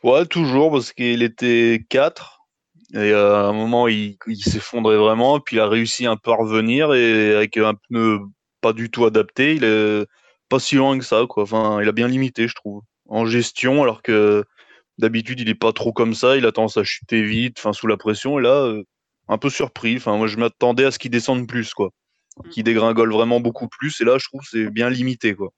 [0.04, 2.41] Ouais, toujours, parce qu'il était 4.
[2.93, 5.39] Et euh, à un moment, il, il s'effondrait vraiment.
[5.39, 6.93] Puis il a réussi un peu à revenir.
[6.93, 8.19] Et avec un pneu
[8.62, 10.06] pas du tout adapté, il est
[10.50, 11.26] pas si loin que ça.
[11.28, 11.43] Quoi.
[11.43, 12.82] Enfin, il a bien limité, je trouve.
[13.08, 14.43] En gestion, alors que
[14.97, 16.38] d'habitude, il est pas trop comme ça.
[16.38, 18.39] Il a tendance à chuter vite, enfin, sous la pression.
[18.39, 18.84] Et là, euh,
[19.28, 19.97] un peu surpris.
[19.97, 21.91] Enfin, moi, je m'attendais à ce qu'il descende plus, quoi.
[22.43, 22.50] Mm.
[22.50, 24.00] Qu'il dégringole vraiment beaucoup plus.
[24.02, 25.52] Et là, je trouve que c'est bien limité, quoi.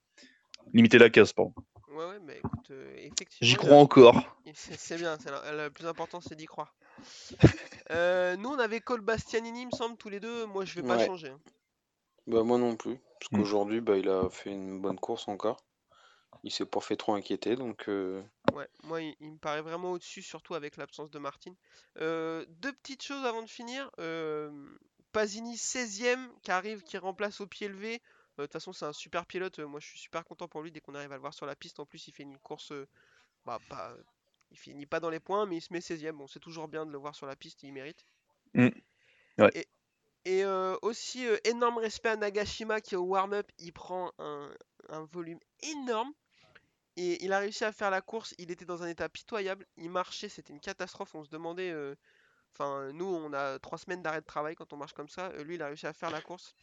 [0.73, 1.53] Limiter la casse, pardon.
[1.89, 3.27] Ouais, ouais, mais écoute, euh, effectivement.
[3.41, 4.15] J'y crois encore.
[4.53, 6.73] C'est bien, c'est la- le plus important c'est d'y croire.
[7.91, 10.45] Euh, nous on avait Cole Bastianini, il me semble, tous les deux.
[10.45, 11.05] Moi je vais pas Ouais.
[11.07, 11.29] changer.
[11.29, 11.39] hein.
[12.27, 13.37] Bah moi non plus, parce Mm.
[13.37, 15.57] qu'aujourd'hui, bah, il a fait une bonne course encore.
[16.43, 18.21] Il s'est pas fait trop inquiéter, donc euh,
[18.53, 21.51] Ouais, moi il, il me paraît vraiment au-dessus, surtout avec l'absence de Martin.
[21.99, 23.89] Euh, deux petites choses avant de finir.
[23.99, 24.51] Euh,
[25.11, 28.01] Pasini 16ème qui arrive, qui remplace au pied levé.
[28.39, 30.61] Euh, De toute façon c'est un super pilote, euh, moi je suis super content pour
[30.61, 31.79] lui dès qu'on arrive à le voir sur la piste.
[31.79, 32.87] En plus il fait une course, euh,
[33.45, 33.95] bah pas,
[34.51, 36.13] il finit pas dans les points mais il se met 16ème.
[36.13, 38.05] Bon c'est toujours bien de le voir sur la piste, il mérite.
[38.53, 38.69] Mm.
[39.37, 39.51] Ouais.
[39.53, 39.67] Et,
[40.25, 44.51] et, euh, aussi euh, énorme respect à Nagashima qui au warm-up il prend un,
[44.89, 46.11] un volume énorme.
[46.97, 49.89] Et il a réussi à faire la course, il était dans un état pitoyable, il
[49.89, 51.71] marchait, c'était une catastrophe, on se demandait...
[51.71, 51.95] euh,
[52.53, 55.27] Enfin, nous, on a trois semaines d'arrêt de travail quand on marche comme ça.
[55.29, 56.55] euh, lui, il a réussi à faire la course.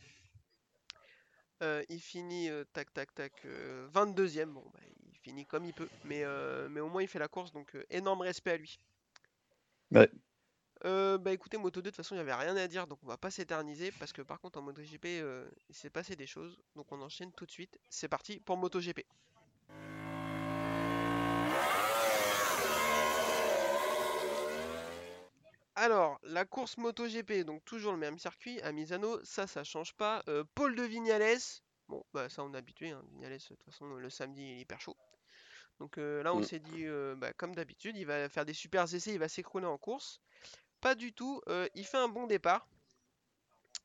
[1.62, 4.52] Euh, il finit, euh, tac, tac, tac, euh, 22ème.
[4.52, 4.80] Bon, bah,
[5.12, 5.88] il finit comme il peut.
[6.04, 8.78] Mais, euh, mais au moins, il fait la course, donc énorme respect à lui.
[9.90, 10.10] Ouais.
[10.84, 12.98] Euh, bah écoutez, Moto 2, de toute façon, il n'y avait rien à dire, donc
[13.02, 13.92] on va pas s'éterniser.
[13.92, 15.22] Parce que par contre, en MotoGP,
[15.68, 16.58] il s'est passé des choses.
[16.74, 17.78] Donc on enchaîne tout de suite.
[17.88, 19.06] C'est parti pour MotoGP.
[25.76, 30.22] Alors, la course MotoGP, donc toujours le même circuit à Misano, ça, ça change pas.
[30.28, 31.38] Euh, Paul de Vignales,
[31.88, 34.60] bon, bah ça on est habitué, hein, Vignales, de toute façon, le samedi il est
[34.60, 34.96] hyper chaud.
[35.80, 36.42] Donc euh, là, on Mm.
[36.42, 39.66] s'est dit, euh, bah, comme d'habitude, il va faire des super essais, il va s'écrouler
[39.66, 40.20] en course.
[40.80, 41.42] Pas du tout,
[41.74, 42.68] il fait un bon départ.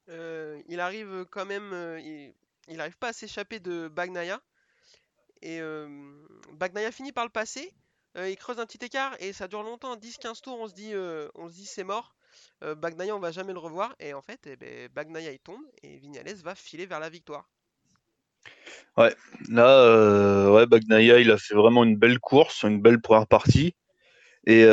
[0.08, 2.34] Il arrive quand même, il,
[2.68, 4.42] il arrive pas à s'échapper de Bagnaia.
[5.42, 5.88] Et euh,
[6.54, 7.74] Bagnaia finit par le passer.
[8.18, 10.94] Euh, il creuse un petit écart et ça dure longtemps, 10-15 tours, on se dit,
[10.94, 12.16] euh, dit c'est mort.
[12.64, 13.96] Euh, Bagnaia, on va jamais le revoir.
[14.00, 17.50] Et en fait, eh ben, il tombe et Vignales va filer vers la victoire.
[18.98, 23.76] Là, euh, ouais, Bagnaia, il a fait vraiment une belle course, une belle première partie.
[24.46, 24.66] Et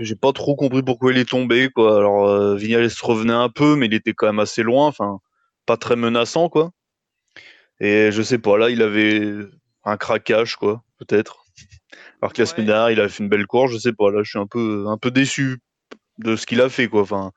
[0.00, 1.96] j'ai pas trop compris pourquoi il est tombé, quoi.
[1.96, 5.20] Alors, Vignales revenait un peu, mais il était quand même assez loin, enfin,
[5.66, 6.70] pas très menaçant, quoi.
[7.80, 9.32] Et je sais pas, là, il avait
[9.84, 11.47] un craquage, quoi, peut-être.
[12.20, 12.72] Alors que la semaine Ouais.
[12.72, 14.86] dernière, il a fait une belle course, je sais pas, là, je suis un peu,
[14.88, 15.60] un peu déçu
[16.18, 17.02] de ce qu'il a fait, quoi.
[17.02, 17.32] Enfin,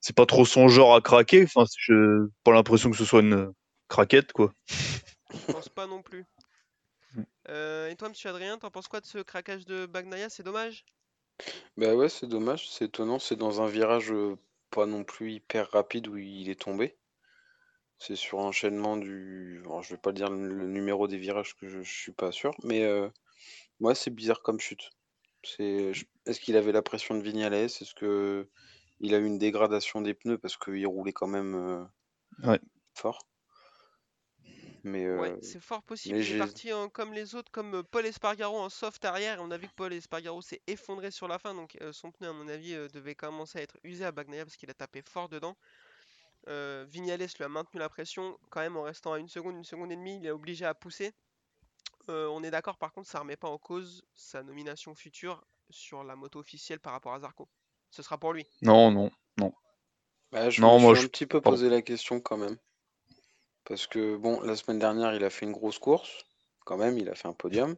[0.00, 3.52] c'est pas trop son genre à craquer, enfin, je pas l'impression que ce soit une
[3.88, 4.52] craquette, quoi.
[5.30, 6.24] Je pense pas non plus.
[7.48, 10.28] Euh, et toi, monsieur Adrien, t'en penses quoi de ce craquage de Bagnaia?
[10.28, 10.84] C'est dommage?
[11.76, 14.36] Bah ouais, c'est dommage, c'est étonnant, c'est dans un virage euh,
[14.70, 16.96] pas non plus hyper rapide où il est tombé.
[17.98, 19.60] C'est sur enchaînement du...
[19.64, 22.32] alors, je vais pas dire le, le numéro des virages que je, je suis pas
[22.32, 23.08] sûr, mais euh,
[23.80, 24.90] ouais, c'est bizarre comme chute.
[25.44, 27.54] C'est, je- Est-ce qu'il avait la pression de Vignales?
[27.54, 28.48] Est-ce que
[29.00, 31.84] il a eu une dégradation des pneus parce qu'il roulait quand même euh,
[32.42, 32.60] Ouais.
[32.94, 33.20] fort?
[34.82, 36.16] Mais Ouais, euh, c'est fort possible.
[36.16, 39.04] mais Il est j'ai- parti en- comme les autres, comme euh, Paul Espargaro en soft
[39.04, 39.38] arrière.
[39.38, 41.54] Et on a vu que Paul Espargaro s'est effondré sur la fin.
[41.54, 44.44] Donc euh, son pneu, à mon avis, euh, devait commencer à être usé à Bagnaia
[44.44, 45.56] parce qu'il a tapé fort dedans.
[46.48, 49.64] Euh, Vignales lui a maintenu la pression quand même en restant à une seconde, une
[49.64, 50.18] seconde et demie.
[50.18, 51.12] Il est obligé à pousser.
[52.08, 56.04] Euh, on est d'accord, par contre, ça remet pas en cause sa nomination future sur
[56.04, 57.48] la moto officielle par rapport à Zarco.
[57.90, 58.46] Ce sera pour lui.
[58.62, 59.10] Non, non.
[60.30, 62.58] Bah, je Non, me moi, suis je- un petit peu posé la question quand même.
[63.64, 66.24] Parce que, bon, la semaine dernière, il a fait une grosse course.
[66.66, 67.76] Quand même, il a fait un podium.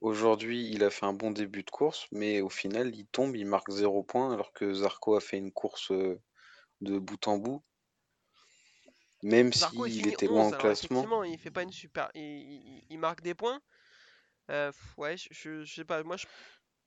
[0.00, 2.06] Aujourd'hui, il a fait un bon début de course.
[2.12, 4.32] Mais au final, il tombe, il marque zéro point.
[4.32, 6.20] Alors que Zarco a fait une course euh,
[6.82, 7.62] de bout en bout.
[9.26, 10.30] Même Zarco, s'il était 11.
[10.32, 11.00] loin en alors classement.
[11.00, 12.10] effectivement, il fait pas une super.
[12.14, 13.60] Il, il- il marque des points.
[14.50, 16.02] Euh, ouais, je, je, je sais pas.
[16.04, 16.26] Moi, je,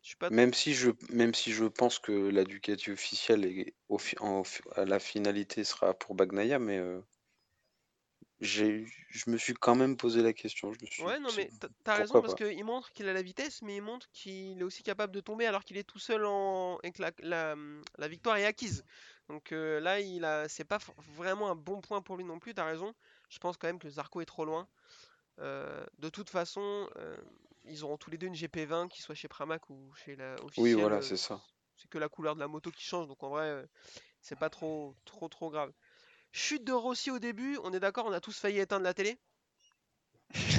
[0.01, 0.29] je suis pas.
[0.31, 4.43] Même si je, même si je pense que la Ducati officielle est au en-
[4.75, 7.01] à la finalité sera pour Bagnaia, mais euh,
[8.41, 10.73] j'ai, je me suis quand même posé la question.
[10.73, 13.21] Je me suis, Ouais, non, mais t'as- t'as raison parce qu'il montre qu'il a la
[13.21, 16.25] vitesse, mais il montre qu'il est aussi capable de tomber alors qu'il est tout seul
[16.25, 16.77] en...
[16.83, 17.55] et que la, la,
[17.97, 18.83] la victoire est acquise.
[19.29, 20.79] Donc euh, là, il a, c'est pas
[21.15, 22.53] vraiment un bon point pour lui non plus.
[22.53, 22.93] T'as raison.
[23.29, 24.67] Je pense quand même que Zarco est trop loin.
[25.39, 27.15] Euh, de toute façon, euh,
[27.65, 30.73] ils auront tous les deux une GP20, qu'ils soient chez Pramac ou chez la Oui,
[30.73, 31.39] voilà, c'est ça.
[31.77, 33.65] c'est que la couleur de la moto qui change, donc en vrai,
[34.21, 35.71] c'est pas trop, trop, trop grave.
[36.31, 39.17] Chute de Rossi au début, on est d'accord, on a tous failli éteindre la télé?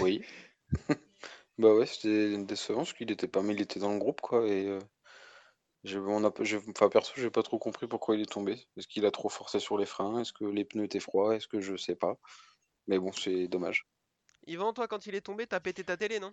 [0.02, 0.24] Oui.
[1.58, 4.46] Bah ouais, c'était décevant parce qu'il était pas, mais il était dans le groupe quoi.
[4.48, 4.78] Et
[5.84, 6.32] j'ai, on a,
[6.68, 8.58] enfin perso, j'ai pas trop compris pourquoi il est tombé.
[8.76, 10.20] Est-ce qu'il a trop forcé sur les freins?
[10.20, 11.36] Est-ce que les pneus étaient froids?
[11.36, 12.16] Est-ce que je sais pas.
[12.86, 13.86] Mais bon, c'est dommage.
[14.46, 16.32] Yvan, toi, quand il est tombé, t'as pété ta télé, non?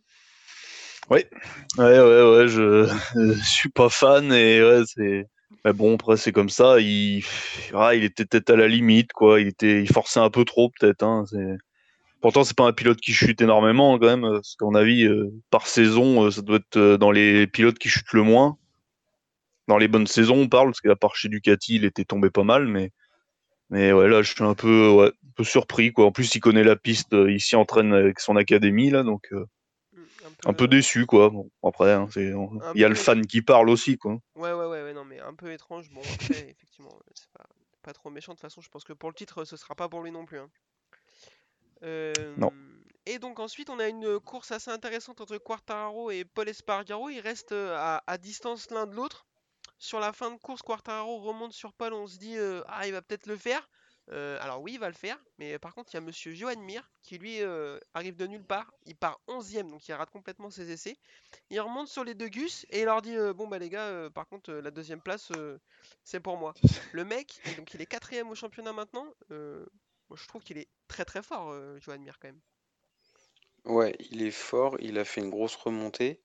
[1.09, 1.29] Ouais,
[1.77, 5.25] ouais, ouais, je, je suis pas fan et ouais, c'est.
[5.63, 6.79] Mais bon, après, c'est comme ça.
[6.79, 7.23] Il,
[7.73, 9.39] ah, il était peut-être à la limite, quoi.
[9.39, 11.03] Il était, il forçait un peu trop, peut-être.
[11.03, 11.23] Hein.
[11.29, 11.57] C'est...
[12.19, 14.29] Pourtant, c'est pas un pilote qui chute énormément, quand même.
[14.29, 17.79] Parce qu'à mon avis, euh, par saison, euh, ça doit être euh, dans les pilotes
[17.79, 18.57] qui chutent le moins.
[19.67, 22.43] Dans les bonnes saisons, on parle, parce qu'à part chez Ducati, il était tombé pas
[22.43, 22.91] mal, mais.
[23.69, 26.05] Mais ouais, là, je suis un peu, ouais, un peu surpris, quoi.
[26.05, 29.27] En plus, il connaît la piste, euh, il s'y entraîne avec son académie, là, donc.
[29.33, 29.45] euh,
[29.93, 30.03] Hmm,
[30.45, 31.29] un peu déçu quoi.
[31.29, 34.19] Bon, après, hein, on- il y a peu le fan qui parle aussi quoi.
[34.35, 35.89] Ouais, ouais, ouais, ouais, non, mais un peu étrange.
[35.91, 37.45] Bon, après, effectivement, euh, c'est pas,
[37.83, 38.33] pas trop méchant.
[38.33, 40.25] De toute façon, je pense que pour le titre, ce sera pas pour lui non
[40.25, 40.39] plus.
[40.39, 40.49] hein.
[42.37, 42.49] Non.
[42.49, 47.09] Euh, Et donc ensuite, on a une course assez intéressante entre Quartararo et Paul Espargaro.
[47.09, 49.26] Ils restent euh, à, à distance l'un de l'autre.
[49.79, 51.93] Sur la fin de course, Quartararo remonte sur Paul.
[51.93, 53.67] On se dit, euh, ah, il va peut-être le faire.
[54.11, 55.17] Euh, alors oui, il va le faire.
[55.37, 58.45] Mais par contre, il y a Monsieur Johan Mir qui lui euh, arrive de nulle
[58.45, 58.71] part.
[58.85, 60.97] Il part 11ème, donc il rate complètement ses essais.
[61.49, 64.09] Il remonte sur les deux Gus et il leur dit euh, Bon, bah les gars,
[64.13, 65.31] par contre, la deuxième place,
[66.03, 66.53] c'est pour moi.
[66.93, 69.07] Le mec, et donc il est quatrième au championnat maintenant.
[69.29, 72.41] moi, je trouve qu'il est très très fort, Johan Mir, quand même.
[73.65, 76.21] Ouais, il est fort, il a fait une grosse remontée.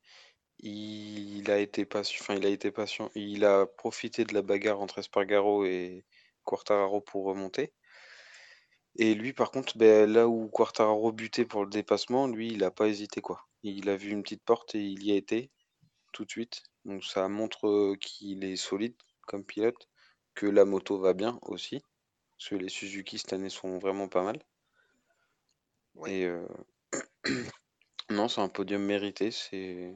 [0.63, 3.11] Il a été patient, enfin, il a été patient.
[3.15, 6.05] Il a profité de la bagarre entre Espargaro et
[6.45, 7.73] Quartararo pour remonter.
[8.97, 12.71] Et lui, par contre, ben, là où Quartararo butait pour le dépassement, lui, il n'a
[12.71, 13.47] pas hésité, quoi.
[13.63, 15.51] Il a vu une petite porte et il y a été
[16.13, 16.63] tout de suite.
[16.85, 18.95] Donc ça montre qu'il est solide
[19.27, 19.89] comme pilote,
[20.35, 21.83] que la moto va bien aussi.
[22.33, 24.43] Parce que les Suzuki cette année sont vraiment pas mal.
[25.95, 26.13] Ouais.
[26.13, 26.47] Et euh,
[28.11, 29.31] non, c'est un podium mérité.
[29.31, 29.95] C'est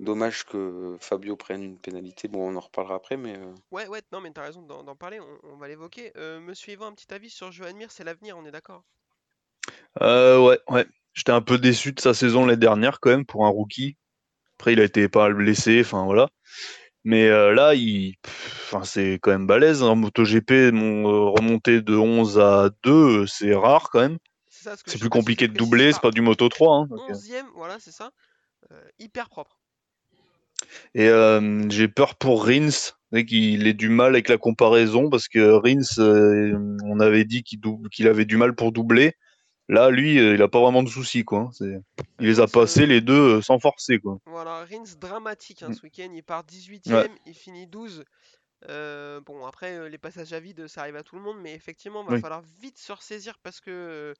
[0.00, 2.28] dommage que Fabio prenne une pénalité.
[2.28, 4.96] Bon, on en reparlera après, mais euh, Ouais, ouais, non, mais t'as raison d'en d'en
[4.96, 6.12] parler, on, on va l'évoquer.
[6.16, 8.82] Euh, Monsieur Yvan, un petit avis sur Johan Mir, c'est l'avenir, on est d'accord?
[10.00, 10.86] Euh, ouais, ouais.
[11.14, 13.96] J'étais un peu déçu de sa saison l'année dernière quand même pour un rookie.
[14.58, 16.28] Après, il a été pas mal blessé, enfin voilà.
[17.04, 19.82] Mais euh, là, il, pff, enfin, c'est quand même balèze.
[19.82, 24.18] En MotoGP, mon euh, remonté de 11 à 2, euh, c'est rare quand même.
[24.48, 26.10] C'est ça, ce que C'est je plus sais pas si compliqué de doubler, c'est pas
[26.10, 26.76] du Moto 3.
[26.76, 27.14] Hein, donc, euh.
[27.14, 28.10] 11e, voilà, c'est ça.
[28.70, 29.59] Euh, hyper propre.
[30.94, 32.92] Et euh, j'ai peur pour Rins,
[33.26, 38.06] qu'il ait du mal avec la comparaison, parce que Rins, euh, on avait dit qu'il
[38.08, 39.14] avait du mal pour doubler.
[39.68, 41.50] Là, lui, euh, il a pas vraiment de soucis, quoi.
[41.62, 41.80] hein.
[42.20, 44.18] Il les a passés les deux sans forcer, quoi.
[44.26, 45.74] Voilà, Rins dramatique hein, Mm.
[45.74, 46.08] ce week-end.
[46.12, 48.04] Il part 18ème, il finit 12.
[48.68, 52.04] Euh, bon, après, les passages à vide, ça arrive à tout le monde, mais effectivement,
[52.04, 52.20] va Oui.
[52.20, 54.14] falloir vite se ressaisir parce que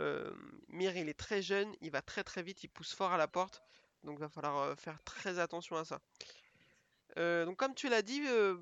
[0.00, 0.30] euh,
[0.68, 3.28] Mir, il est très jeune, il va très très vite, il pousse fort à la
[3.28, 3.62] porte,
[4.04, 5.98] donc va falloir euh, faire très attention à ça.
[7.18, 8.56] Euh, donc, comme tu l'as dit, euh,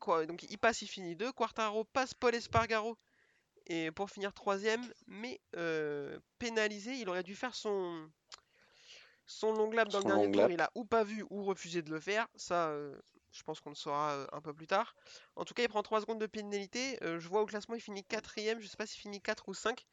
[0.00, 1.32] quoi, donc il passe, il finit 2.
[1.32, 2.96] Quartaro passe Paul Espargaro
[3.66, 8.10] et pour finir troisième, mais euh, pénalisé, il aurait dû faire son
[9.26, 11.90] son long lap dans le dernier tour, il a ou pas vu ou refusé de
[11.90, 12.26] le faire.
[12.34, 12.74] Ça,
[13.30, 14.94] je pense qu'on le saura un peu plus tard.
[15.36, 16.98] En tout cas, il prend 3 secondes de pénalité.
[17.00, 18.60] Je vois au classement, il finit quatrième.
[18.60, 19.86] Je sais pas s'il finit 4 ou 5.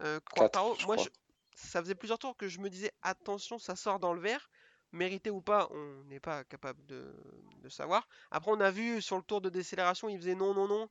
[0.00, 1.08] Euh, Quartaro, moi, je-
[1.58, 4.50] ça faisait plusieurs tours que je me disais attention, ça sort dans le vert.
[4.92, 7.14] Mérité ou pas, on n'est pas capable de,
[7.62, 8.08] de savoir.
[8.30, 10.88] Après, on a vu sur le tour de décélération, il faisait non, non, non.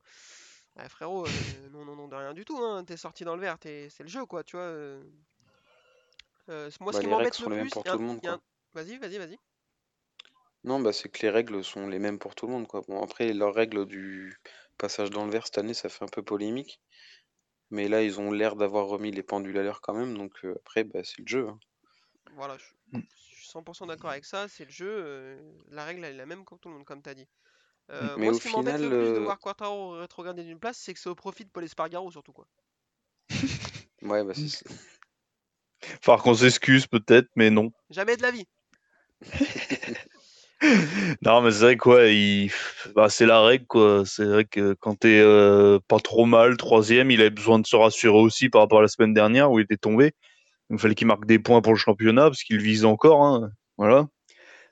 [0.88, 1.30] Frérot, euh,
[1.70, 2.58] non, non, non, de rien du tout.
[2.58, 2.84] Hein.
[2.84, 4.66] T'es sorti dans le vert, t'es- c'est le jeu, quoi, tu vois.
[4.66, 5.02] euh.
[6.50, 8.40] Euh, moi, ce Bah, qui les règles m'embête sont le les mêmes plus, un- un-.
[8.74, 9.38] Vas-y, vas-y, vas-y.
[10.62, 12.82] Non, bah c'est que les règles sont les mêmes pour tout le monde, quoi.
[12.86, 14.36] Bon, après, leurs règles du
[14.76, 16.80] passage dans le vert cette année, ça fait un peu polémique.
[17.70, 20.54] Mais là, ils ont l'air d'avoir remis les pendules à l'heure quand même, donc euh,
[20.56, 21.48] après, bah, c'est le jeu.
[21.48, 21.58] hein.
[22.34, 23.00] Voilà, je, Mm.
[23.00, 26.26] je suis 100% d'accord avec ça, c'est le jeu, euh, la règle elle est la
[26.26, 27.28] même pour tout le monde, comme tu as dit.
[27.90, 30.44] Euh, Mais moi, au ce qui m'embête final, le plus de euh, voir Quartaro rétrograder
[30.44, 32.48] d'une place, c'est que c'est au profit de Paul Espargaro, surtout, quoi.
[34.02, 34.66] ouais, bah c'est ça.
[36.02, 37.72] Falloir qu'on s'excuse peut-être, mais non.
[37.90, 38.46] Jamais de la vie.
[41.22, 42.50] Non, mais c'est vrai quoi, il...
[42.94, 44.02] bah, c'est la règle quoi.
[44.04, 47.76] C'est vrai que quand t'es euh, pas trop mal, troisième, il avait besoin de se
[47.76, 50.12] rassurer aussi par rapport à la semaine dernière où il était tombé.
[50.70, 53.50] Il fallait qu'il marque des points pour le championnat parce qu'il vise encore, hein.
[53.76, 54.06] Voilà.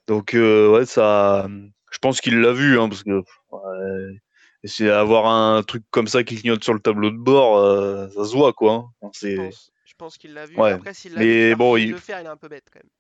[0.09, 1.49] Donc euh, ouais, ça,
[1.92, 4.18] je pense qu'il l'a vu, hein, parce que ouais,
[4.64, 8.25] c'est avoir un truc comme ça qui clignote sur le tableau de bord, euh, ça
[8.25, 8.88] se voit quoi.
[9.03, 9.11] hein.
[9.12, 10.57] Je pense, qu'il l'a vu.
[10.57, 10.72] ouais.
[10.72, 11.92] Après, s'il l'a vu, bon, il...
[11.92, 12.90] le faire, il est un peu bête, quand même.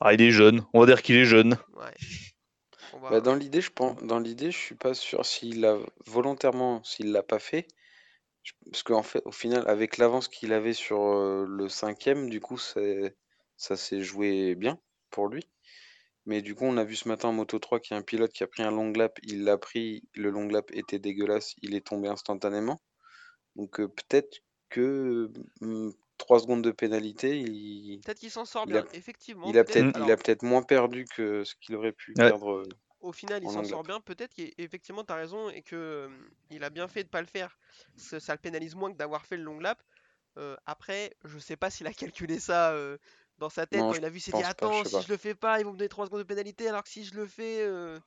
[0.00, 0.62] Ah, il est jeune.
[0.72, 1.56] On va dire qu'il est jeune.
[1.76, 1.94] Ouais.
[3.10, 7.12] Bah, dans l'idée, je pense, dans l'idée, je suis pas sûr s'il l'a volontairement, s'il
[7.12, 7.66] l'a pas fait.
[8.44, 12.40] Je- Parce qu'en fait, au final, avec l'avance qu'il avait sur euh, le cinquième, du
[12.40, 14.78] coup, ça s'est joué bien
[15.10, 15.48] pour lui.
[16.26, 18.04] Mais du coup, on a vu ce matin en Moto 3 qu'il y a un
[18.04, 21.54] pilote qui a pris un long lap, il l'a pris, le long lap était dégueulasse,
[21.62, 22.80] il est tombé instantanément.
[23.56, 25.30] Donc euh, peut-être que
[26.20, 29.54] 3 secondes de pénalité, il, Peut-être qu'il s'en sort il a, bien, effectivement.
[29.54, 29.88] il a Peut-être.
[29.94, 32.24] Alors, moins perdu que ce qu'il aurait pu Ouais.
[32.24, 33.84] perdre euh, au final, il en s'en long sort lap.
[33.84, 34.00] bien.
[34.00, 36.08] Peut-être qu'effectivement, tu as raison et que euh,
[36.50, 37.58] il a bien fait de pas le faire.
[37.96, 39.82] parce que Ça le pénalise moins que d'avoir fait le long lap.
[40.38, 42.98] Euh, après, je sais pas s'il a calculé ça euh,
[43.38, 44.84] dans sa tête Non, quand je il a vu, il s'est dit pas, je attends,
[44.84, 45.02] sais si pas.
[45.02, 47.04] je le fais pas, ils vont me donner 3 secondes de pénalité, alors que si
[47.04, 48.00] je le fais, euh,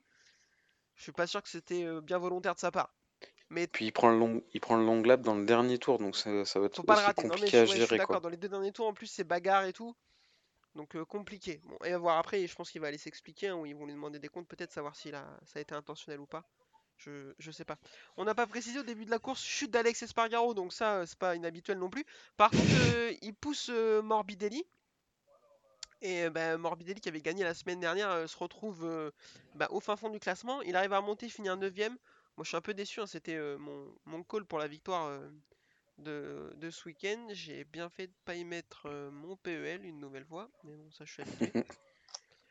[0.95, 2.95] je suis pas sûr que c'était bien volontaire de sa part.
[3.53, 5.99] Mais Puis il prend le long, il prend le long lap dans le dernier tour,
[5.99, 7.27] donc ça, ça va être faut pas le aussi rater.
[7.27, 8.19] Non mais compliqué je, à ouais, je suis gérer, d'accord, quoi.
[8.19, 9.95] dans les deux derniers tours en plus c'est bagarre et tout,
[10.75, 11.61] donc euh, compliqué.
[11.65, 13.85] Bon, et à voir après, je pense qu'il va aller s'expliquer, hein, ou ils vont
[13.85, 15.23] lui demander des comptes, peut-être savoir si ça
[15.55, 16.43] a été intentionnel ou pas.
[16.97, 17.77] Je, je sais pas.
[18.17, 21.05] On n'a pas précisé au début de la course chute d'Alex Espargaro, donc ça euh,
[21.05, 22.05] c'est pas inhabituel non plus.
[22.37, 22.63] Par contre,
[22.95, 24.65] euh, il pousse Morbidelli.
[26.01, 29.11] Et bah, Morbidelli qui avait gagné la semaine dernière se retrouve
[29.55, 30.61] bah, au fin fond du classement.
[30.63, 31.71] Il arrive à remonter, finir 9
[32.37, 35.07] Moi je suis un peu déçu, hein, c'était euh, mon, mon call pour la victoire
[35.07, 35.29] euh,
[35.97, 37.27] de, de ce week-end.
[37.31, 40.89] J'ai bien fait de pas y mettre euh, mon PEL une nouvelle fois, mais bon
[40.91, 41.63] ça je suis habitué.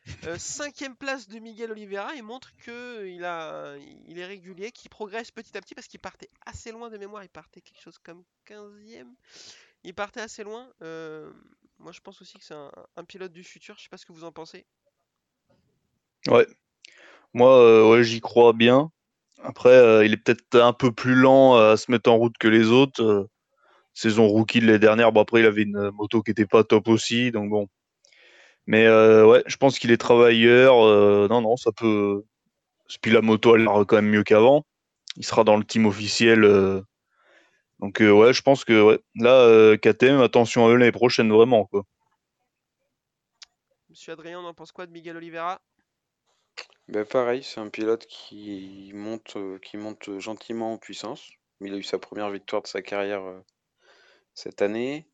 [0.37, 5.31] Cinquième place de Miguel Oliveira, il montre que il, a, il est régulier, qu'il progresse
[5.31, 8.23] petit à petit parce qu'il partait assez loin de mémoire, il partait quelque chose comme
[8.45, 9.07] 15e.
[9.85, 10.69] Il partait assez loin.
[11.79, 14.05] moi je pense aussi que c'est un, un pilote du futur, je sais pas ce
[14.05, 14.65] que vous en pensez.
[16.27, 16.47] Ouais.
[17.33, 18.91] Moi, euh, ouais, j'y crois bien.
[19.43, 22.47] Après, euh, il est peut-être un peu plus lent à se mettre en route que
[22.47, 23.03] les autres.
[23.03, 23.29] euh,
[23.93, 26.87] saison rookie de l'année dernière, bon après il avait une moto qui était pas top
[26.87, 27.67] aussi, donc bon.
[28.67, 30.83] Mais euh, ouais, je pense qu'il est travailleur.
[30.85, 32.23] euh, non, non, ça peut.
[33.01, 34.65] Puis la moto, elle l'air quand même mieux qu'avant.
[35.17, 36.43] Il sera dans le team officiel.
[36.43, 36.81] euh,
[37.79, 41.65] Donc euh, ouais, je pense que là, euh, KTM, attention à eux l'année prochaine, vraiment.
[41.65, 41.83] Quoi.
[43.89, 45.61] Monsieur Adrien, on en pense quoi de Miguel Oliveira?
[46.87, 51.31] Ben pareil, c'est un pilote qui monte, euh, monte gentiment en puissance.
[51.61, 53.39] Il a eu sa première victoire de sa carrière euh,
[54.33, 55.07] cette année.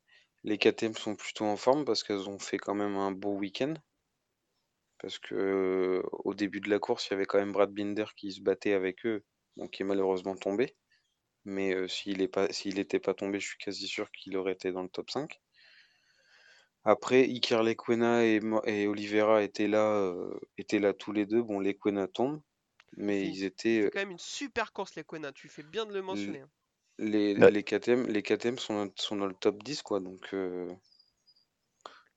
[0.44, 3.74] Les KTM sont plutôt en forme parce qu'elles ont fait quand même un beau week-end.
[5.00, 8.06] Parce que euh, au début de la course, il y avait quand même Brad Binder
[8.16, 9.24] qui se battait avec eux,
[9.58, 10.76] donc qui est malheureusement tombé.
[11.46, 14.54] Mais euh, s'il est pas, s'il n'était pas tombé, je suis quasi sûr qu'il aurait
[14.54, 15.40] été dans le top 5.
[16.86, 21.42] Après, Iker Lequena et, Mo- et Oliveira étaient là, euh, étaient là tous les deux.
[21.42, 22.42] Bon, Lequena tombe,
[22.98, 25.32] mais fait ils Il étaient fait quand même une super course, les Quena.
[25.32, 26.42] Tu fais bien de le mentionner.
[26.42, 26.50] hein.
[26.98, 27.52] les, Ouais.
[27.52, 30.74] les KTM, les KTM sont, dans- sont dans le top 10 quoi, donc euh,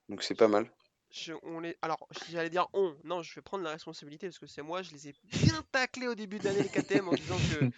[0.08, 0.70] donc c'est pas mal.
[1.10, 1.76] Je- on les...
[1.82, 2.96] Alors, j'allais dire on.
[3.04, 4.82] Non, je vais prendre la responsabilité parce que c'est moi.
[4.82, 7.68] Je les ai bien taclés au début de l'année, les KTM, en disant que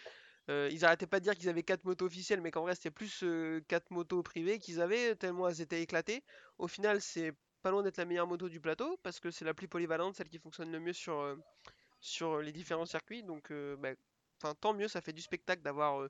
[0.50, 2.90] euh, ils arrêtaient pas de dire qu'ils avaient 4 motos officielles, mais qu'en vrai, c'était
[2.90, 3.24] plus
[3.68, 6.22] 4 motos privées qu'ils avaient, tellement elles étaient éclatées.
[6.58, 9.54] Au final, c'est pas loin d'être la meilleure moto du plateau parce que c'est la
[9.54, 11.36] plus polyvalente, celle qui fonctionne le mieux sur, euh,
[12.00, 13.22] sur les différents circuits.
[13.22, 13.90] Donc, bah,
[14.60, 16.06] tant mieux, ça fait du spectacle d'avoir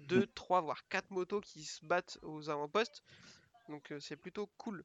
[0.00, 3.02] 2, 3, voire 4 motos qui se battent aux avant-postes.
[3.68, 4.84] Donc, c'est plutôt cool.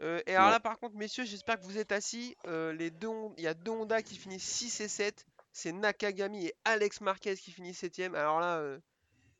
[0.00, 2.34] Euh, et alors là, par contre, messieurs, j'espère que vous êtes assis.
[2.46, 5.26] Euh, les deux, Hon- il y a deux Honda qui finissent 6 et 7.
[5.52, 8.14] C'est Nakagami et Alex Marquez qui finissent 7ème.
[8.14, 8.78] Alors là, euh,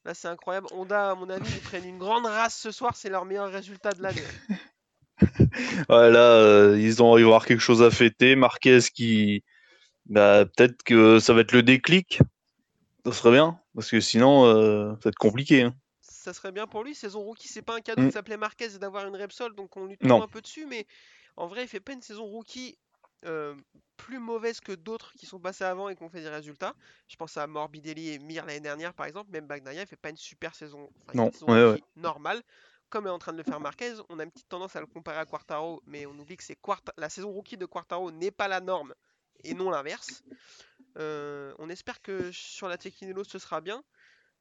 [0.05, 0.67] là c'est incroyable.
[0.73, 2.97] Honda, à mon avis, ils prennent une grande race ce soir.
[2.97, 4.23] C'est leur meilleur résultat de l'année.
[5.89, 8.37] Ouais, là, euh, ils ont, ils vont avoir quelque chose à fêter.
[8.37, 9.45] Marquez qui,
[10.07, 12.21] bah, peut-être que ça va être le déclic.
[13.05, 15.63] Ça serait bien, parce que sinon, euh, ça va être compliqué.
[15.63, 15.75] hein.
[16.01, 16.95] Ça serait bien pour lui.
[16.95, 18.07] Saison rookie, c'est pas un cadeau Mm.
[18.07, 19.55] de s'appeler Marquez et d'avoir une Repsol.
[19.55, 20.67] Donc on lui tombe un peu dessus.
[20.67, 20.87] Mais
[21.37, 22.79] en vrai, il fait pas une saison rookie
[23.27, 23.55] euh,
[23.97, 26.75] plus mauvaise que d'autres qui sont passés avant et qui ont fait des résultats.
[27.09, 29.31] Je pense à Morbidelli et Mir l'année dernière, par exemple.
[29.31, 30.91] Même Bagnaia, il fait pas une super saison.
[31.03, 32.43] Enfin, il fait Non, une saison ouais, normale.
[32.89, 34.87] Comme est en train de le faire Marquez, on a une petite tendance à le
[34.87, 38.33] comparer à Quartaro, mais on oublie que c'est Quarta- la saison rookie de Quartaro n'est
[38.33, 38.95] pas la norme
[39.45, 40.25] et non l'inverse.
[40.99, 43.85] Euh, on espère que sur la Tequinello ce sera bien,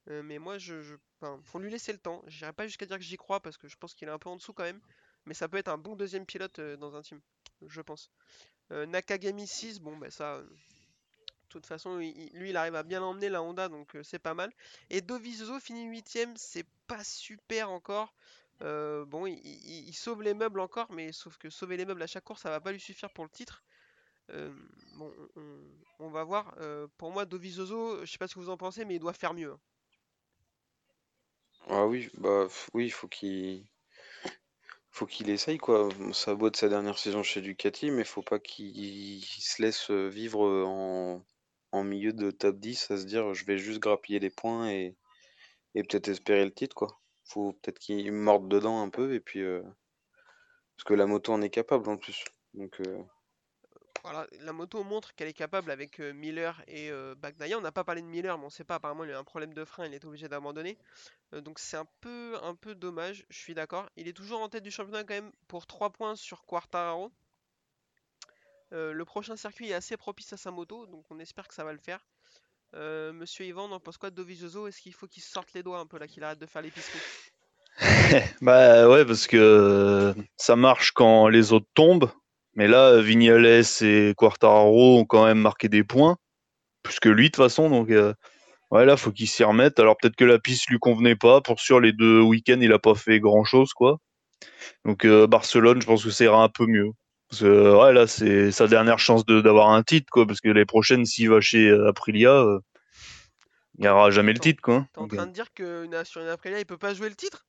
[0.10, 2.24] euh, mais moi je, je- enfin, faut lui laisser le temps.
[2.28, 4.30] J'irai pas jusqu'à dire que j'y crois parce que je pense qu'il est un peu
[4.30, 4.82] en dessous quand même,
[5.26, 7.22] mais ça peut être un bon deuxième pilote dans un team,
[7.68, 8.10] je pense.
[8.72, 13.00] Euh, Nakagami 6, bon bah ça, euh, de toute façon lui il arrive à bien
[13.00, 14.52] l'emmener la Honda donc euh, c'est pas mal.
[14.90, 18.14] Et Dovizioso finit 8ème, c'est pas super encore.
[18.62, 22.42] Bon, il, sauve les meubles encore, mais sauf que sauver les meubles à chaque course,
[22.42, 23.64] ça va pas lui suffire pour le titre.
[24.98, 25.14] Bon,
[26.00, 26.54] on, va voir.
[26.98, 29.34] Pour moi, Dovizioso, je sais pas ce que vous en pensez, mais il doit faire
[29.34, 29.54] mieux.
[29.54, 29.60] hein.
[31.70, 33.66] Ah oui, bah oui, il faut qu'il
[35.00, 35.88] faut qu'il essaye quoi.
[36.12, 40.10] Ça a être sa dernière saison chez Ducati, mais faut pas qu'il se laisse euh,
[40.10, 40.66] vivre euh,
[41.72, 44.98] en, milieu de top 10 à se dire je vais juste grappiller les points et,
[45.74, 47.00] peut-être espérer le titre quoi.
[47.24, 49.62] Faut peut-être qu'il morde dedans un peu et puis euh,
[50.76, 52.26] parce que la moto en est capable en plus.
[52.58, 53.02] Euh,
[54.04, 57.16] Voilà, la moto montre qu'elle est capable avec Miller et euh.
[57.56, 58.76] On n'a pas parlé de Miller, mais on sait pas.
[58.76, 60.78] Apparemment, il a un problème de frein, il est obligé d'abandonner.
[61.34, 63.26] Donc c'est un peu, un peu dommage.
[63.30, 63.90] Je suis d'accord.
[63.96, 67.12] Il est toujours en tête du championnat quand même pour 3 points sur Quartararo.
[68.72, 71.74] Le prochain circuit est assez propice à sa moto, donc on espère que ça va
[71.74, 72.06] le faire.
[72.74, 74.68] Monsieur Yvan, on en pense quoi de Dovizioso?
[74.68, 77.00] Est-ce qu'il faut qu'il sorte les doigts un peu là, qu'il arrête de faire l'épicerie
[78.42, 82.12] Bah ouais, parce que ça marche quand les autres tombent.
[82.56, 86.18] Mais là, Vignales et Quartararo ont quand même marqué des points,
[86.84, 87.70] plus que lui de toute façon.
[87.70, 88.14] Donc euh,
[88.72, 89.80] ouais, là, faut qu'il s'y remette.
[89.80, 91.42] Alors peut-être que la piste lui convenait pas.
[91.42, 93.98] Pour sûr, les deux week-ends, il a pas fait grand-chose, quoi.
[94.86, 96.90] Donc euh, Barcelone, je pense que ça ira un peu mieux.
[97.30, 100.26] Parce que ouais, là, c'est sa dernière chance de- d'avoir un titre, quoi.
[100.26, 102.60] Parce que les prochaines, s'il va chez euh, Aprilia, euh,
[103.78, 104.88] il n'y aura jamais le titre, quoi.
[104.94, 107.16] T'es en train euh, de dire que sur une Aprilia, il peut pas jouer le
[107.16, 107.46] titre?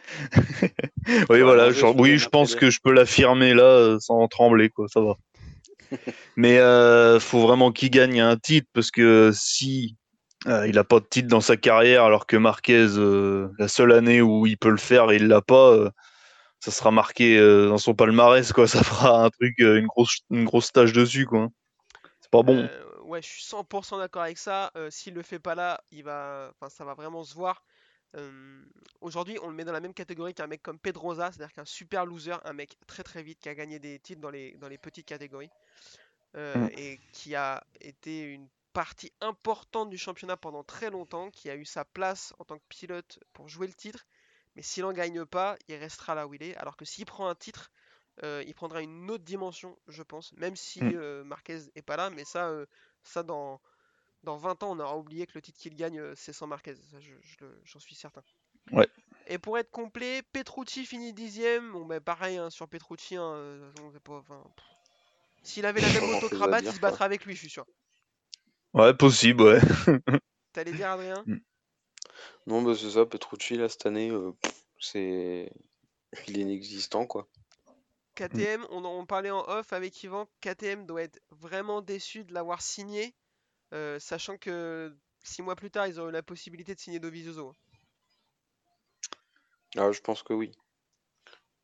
[1.30, 4.68] Oui, va voilà, genre, oui, je pense que je peux l'affirmer là euh, sans trembler,
[4.68, 5.16] quoi, ça va.
[6.36, 9.96] Mais euh, faut vraiment qu'il gagne un titre parce que si
[10.46, 13.92] euh, il a pas de titre dans sa carrière, alors que Marquez, euh, la seule
[13.92, 15.90] année où il peut le faire et il l'a pas, euh,
[16.60, 18.66] ça sera marqué euh, dans son palmarès, quoi.
[18.68, 21.48] Ça fera un truc, euh, une grosse, une grosse tâche dessus, quoi.
[22.20, 22.58] C'est pas bon.
[22.58, 24.70] Euh, ouais, je suis 100% d'accord avec ça.
[24.76, 27.62] Euh, S'il le fait pas là, il va, enfin, ça va vraiment se voir.
[28.16, 28.64] Euh,
[29.00, 32.06] Aujourd'hui, on le met dans la même catégorie qu'un mec comme Pedrosa, c'est-à-dire qu'un super
[32.06, 34.78] loser, un mec très très vite qui a gagné des titres dans les, dans les
[34.78, 35.50] petites catégories
[36.36, 36.70] euh, Mm.
[36.76, 41.64] et qui a été une partie importante du championnat pendant très longtemps, qui a eu
[41.64, 44.06] sa place en tant que pilote pour jouer le titre.
[44.54, 46.56] Mais s'il en gagne pas, il restera là où il est.
[46.56, 47.70] Alors que s'il prend un titre,
[48.22, 50.32] euh, il prendra une autre dimension, je pense.
[50.34, 50.92] Même si Mm.
[50.94, 52.50] euh, Marquez est pas là, mais ça,
[53.02, 53.60] ça dans,
[54.22, 56.74] dans 20 ans, on aura oublié que le titre qu'il gagne, euh, c'est sans Marquez.
[56.74, 58.22] Ça, je- j'en suis certain.
[58.70, 58.88] Ouais.
[59.26, 61.72] Et pour être complet, Petrucci finit dixième.
[61.72, 63.16] Bon, bah pareil hein, sur Petrucci.
[63.16, 63.72] hein, euh,
[64.04, 64.22] pas-.
[65.42, 67.34] S'il avait la même Pas moto grand-chose à cravate, dire, il se battrait avec lui,
[67.34, 67.66] je suis sûr.
[68.74, 69.60] Ouais, possible, ouais.
[70.52, 71.24] T'allais dire, Adrien?
[72.46, 74.32] Non, bah c'est ça, Petrucci là cette année, euh,
[74.78, 75.52] c'est
[76.28, 77.28] il est inexistant quoi.
[78.14, 80.26] KTM, on en parlait en off avec Yvan.
[80.40, 83.14] KTM doit être vraiment déçu de l'avoir signé,
[83.72, 87.54] euh, sachant que six mois plus tard, ils ont eu la possibilité de signer Dovizioso.
[89.76, 90.52] Ah, je pense que oui.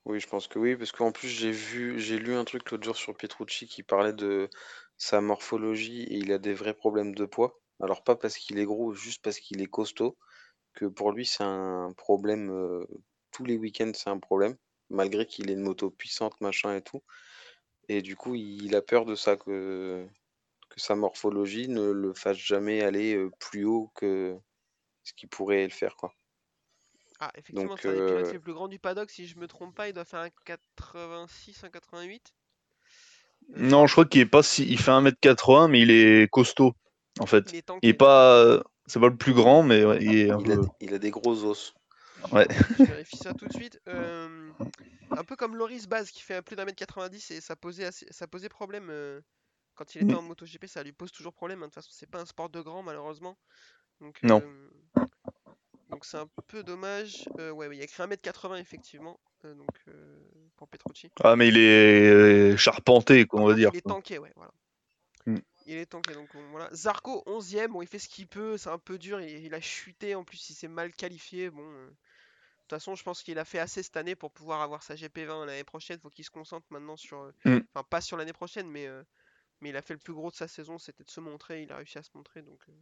[0.05, 2.85] Oui, je pense que oui, parce qu'en plus j'ai vu, j'ai lu un truc l'autre
[2.85, 4.49] jour sur Petrucci qui parlait de
[4.97, 7.61] sa morphologie et il a des vrais problèmes de poids.
[7.81, 10.17] Alors pas parce qu'il est gros, juste parce qu'il est costaud,
[10.75, 12.87] que pour lui c'est un problème, euh,
[13.33, 14.57] tous les week-ends c'est un problème,
[14.89, 17.03] malgré qu'il ait une moto puissante, machin et tout.
[17.89, 20.07] Et du coup il a peur de ça, que,
[20.79, 24.37] que sa morphologie ne le fasse jamais aller euh, plus haut que
[25.05, 26.12] ce qui pourrait le faire, quoi.
[27.20, 29.49] Ah, effectivement, c'est un des pilotes euh, les plus grands du paddock, si je me
[29.49, 32.33] trompe pas, il doit faire un 86, un 88.
[33.57, 34.64] Euh, Non, je crois qu'il est pas si.
[34.68, 36.74] Il fait 1m80, mais il est costaud,
[37.18, 37.51] en fait.
[37.51, 37.89] il est Il tanké.
[37.89, 38.62] est pas.
[38.87, 40.62] C'est pas le plus grand, mais ouais, il est un il a, peu.
[40.81, 41.74] il a des gros os.
[42.33, 42.47] Ouais.
[42.79, 43.81] Je vérifie ça tout de suite.
[43.89, 44.51] Euh,
[45.11, 48.07] un peu comme Loris Baz qui fait plus d'un mètre 90 et ça posait, assez-
[48.11, 49.20] ça posait problème euh,
[49.79, 51.61] quand il était en MotoGP, ça lui pose toujours problème.
[51.62, 51.66] hein.
[51.66, 53.39] De toute façon, c'est pas un sport de grand malheureusement.
[54.01, 54.43] Donc, Non.
[54.45, 54.70] euh,
[55.91, 57.29] donc c'est un peu dommage.
[57.39, 59.18] Euh, ouais, il a écrit 1m80 effectivement.
[59.45, 59.68] euh, donc
[60.57, 61.11] pour Petrucci.
[61.22, 63.70] Ah, mais il est charpenté, quoi, on va dire.
[63.72, 64.51] Il est tanké, ouais, voilà.
[65.26, 65.39] Mm.
[65.66, 66.68] Il est tanké, donc on- voilà.
[66.74, 69.61] Zarco, 11ème, bon, il fait ce qu'il peut, c'est un peu dur, il, il a
[69.61, 71.62] chuté, en plus il s'est mal qualifié, bon.
[71.62, 71.89] De
[72.62, 75.47] toute façon, je pense qu'il a fait assez cette année pour pouvoir avoir sa GP20
[75.47, 77.33] l'année prochaine, faut qu'il se concentre maintenant sur...
[77.45, 77.59] Mm.
[77.72, 78.89] Enfin, pas sur l'année prochaine, mais,
[79.61, 81.73] mais il a fait le plus gros de sa saison, c'était de se montrer, il
[81.73, 82.61] a réussi à se montrer, donc...
[82.69, 82.73] euh,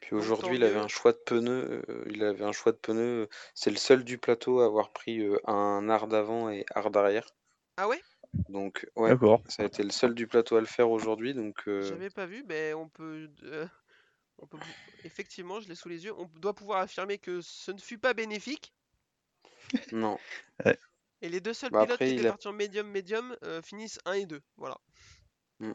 [0.00, 1.82] Puis aujourd'hui, tant il avait un choix de pneus.
[1.88, 3.22] euh, il avait un choix de pneus.
[3.22, 6.96] euh, C'est le seul du plateau à avoir pris euh, un hard avant et hard
[6.96, 7.28] arrière.
[7.76, 8.02] Ah ouais?
[8.48, 9.40] Donc, ouais, D'accord.
[9.48, 11.34] ça a été le seul du plateau à le faire aujourd'hui.
[11.34, 13.30] Donc, euh, J'avais pas vu, mais on peut...
[13.44, 13.66] euh,
[14.38, 14.58] on peut...
[14.58, 14.64] pou-
[15.04, 18.14] Effectivement, je l'ai sous les yeux, on doit pouvoir affirmer que ce ne fut pas
[18.14, 18.74] bénéfique,
[19.92, 20.18] non.
[21.20, 24.00] Et les deux seuls Bah, pilotes après, qui étaient a- partis en médium-médium euh, finissent
[24.04, 24.42] 1 et 2.
[24.56, 24.76] Voilà.
[25.60, 25.72] Mm.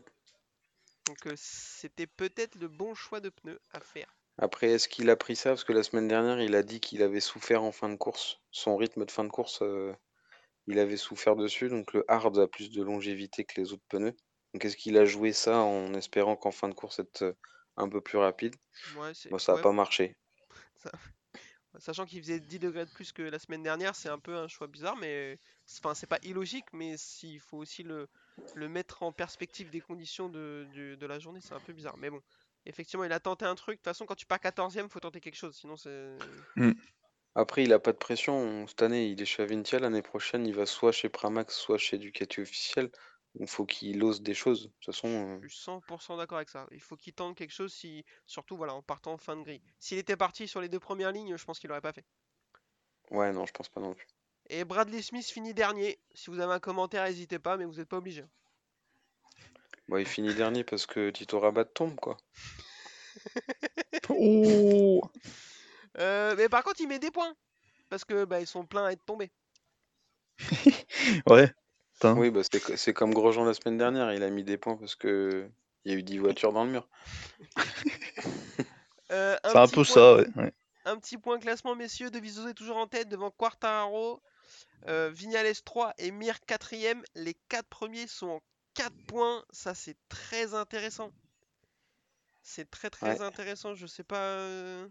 [1.06, 4.16] Donc euh, c'était peut-être le bon choix de pneus à faire.
[4.38, 5.52] Après, est-ce qu'il a pris ça?
[5.52, 8.40] Parce que la semaine dernière, il a dit qu'il avait souffert en fin de course.
[8.52, 9.94] Son rythme de fin de course, euh,
[10.66, 11.70] il avait souffert dessus.
[11.70, 14.16] Donc, le hard a plus de longévité que les autres pneus.
[14.54, 17.34] Donc, est-ce qu'il a joué ça en espérant qu'en fin de course, être euh,
[17.78, 18.56] un peu plus rapide?
[18.98, 19.12] Ouais.
[19.30, 20.16] Bon, ça n'a ouais, pas marché.
[21.80, 24.48] Sachant qu'il faisait 10 degrés de plus que la semaine dernière, c'est un peu un
[24.48, 25.38] choix bizarre, mais
[25.80, 28.08] enfin c'est pas illogique, mais s'il faut aussi le,
[28.56, 31.98] le mettre en perspective des conditions de, de la journée, c'est un peu bizarre.
[31.98, 32.22] Mais bon,
[32.66, 33.76] effectivement, il a tenté un truc.
[33.76, 36.18] De toute façon, quand tu pars 14ème, faut tenter quelque chose, sinon c'est.
[37.36, 38.68] Après, il a pas de pression.
[38.68, 39.80] Cette année, il est chez Avintia.
[39.80, 42.92] L'année prochaine, il va soit chez Pramax, soit chez Ducati officiel.
[43.36, 44.64] Donc, faut qu'il ose des choses.
[44.68, 46.68] De toute façon, euh, Je suis 100% d'accord avec ça.
[46.72, 48.06] Il faut qu'il tente quelque chose, si...
[48.28, 49.64] surtout voilà, en partant en fin de grille.
[49.80, 52.06] S'il était parti sur les deux premières lignes, je pense qu'il aurait pas fait.
[53.12, 54.08] ouais, non, je pense pas non plus.
[54.56, 56.00] Et Bradley Smith finit dernier.
[56.14, 58.24] Si vous avez un commentaire, n'hésitez pas, mais vous n'êtes pas obligé.
[59.88, 62.18] Bon, il finit dernier parce que Tito Rabat tombe, quoi.
[64.10, 65.02] Oh
[65.98, 67.34] Euh, mais par contre, il met des points.
[67.90, 69.32] Parce que bah, ils sont pleins à être tombés.
[71.28, 71.52] Ouais.
[72.04, 74.12] Oui, bah, c'est co- c'est comme Grosjean la semaine dernière.
[74.14, 75.50] Il a mis des points parce que
[75.86, 76.88] il y a eu 10 voitures dans le mur.
[79.12, 80.28] Euh, C'est un peu point- ça, ouais.
[80.38, 80.54] ouais.
[80.86, 82.10] Un petit point classement, messieurs.
[82.10, 84.22] De Vizoso est toujours en tête devant Quartararo,
[84.88, 87.04] euh, Vignales 3 et Mir 4ème.
[87.16, 88.42] Les 4 premiers sont en
[88.74, 89.44] 4 points.
[89.52, 91.12] Ça, c'est très intéressant.
[92.44, 93.22] C'est très très Ouais.
[93.22, 93.74] intéressant.
[93.76, 94.88] Je sais pas euh,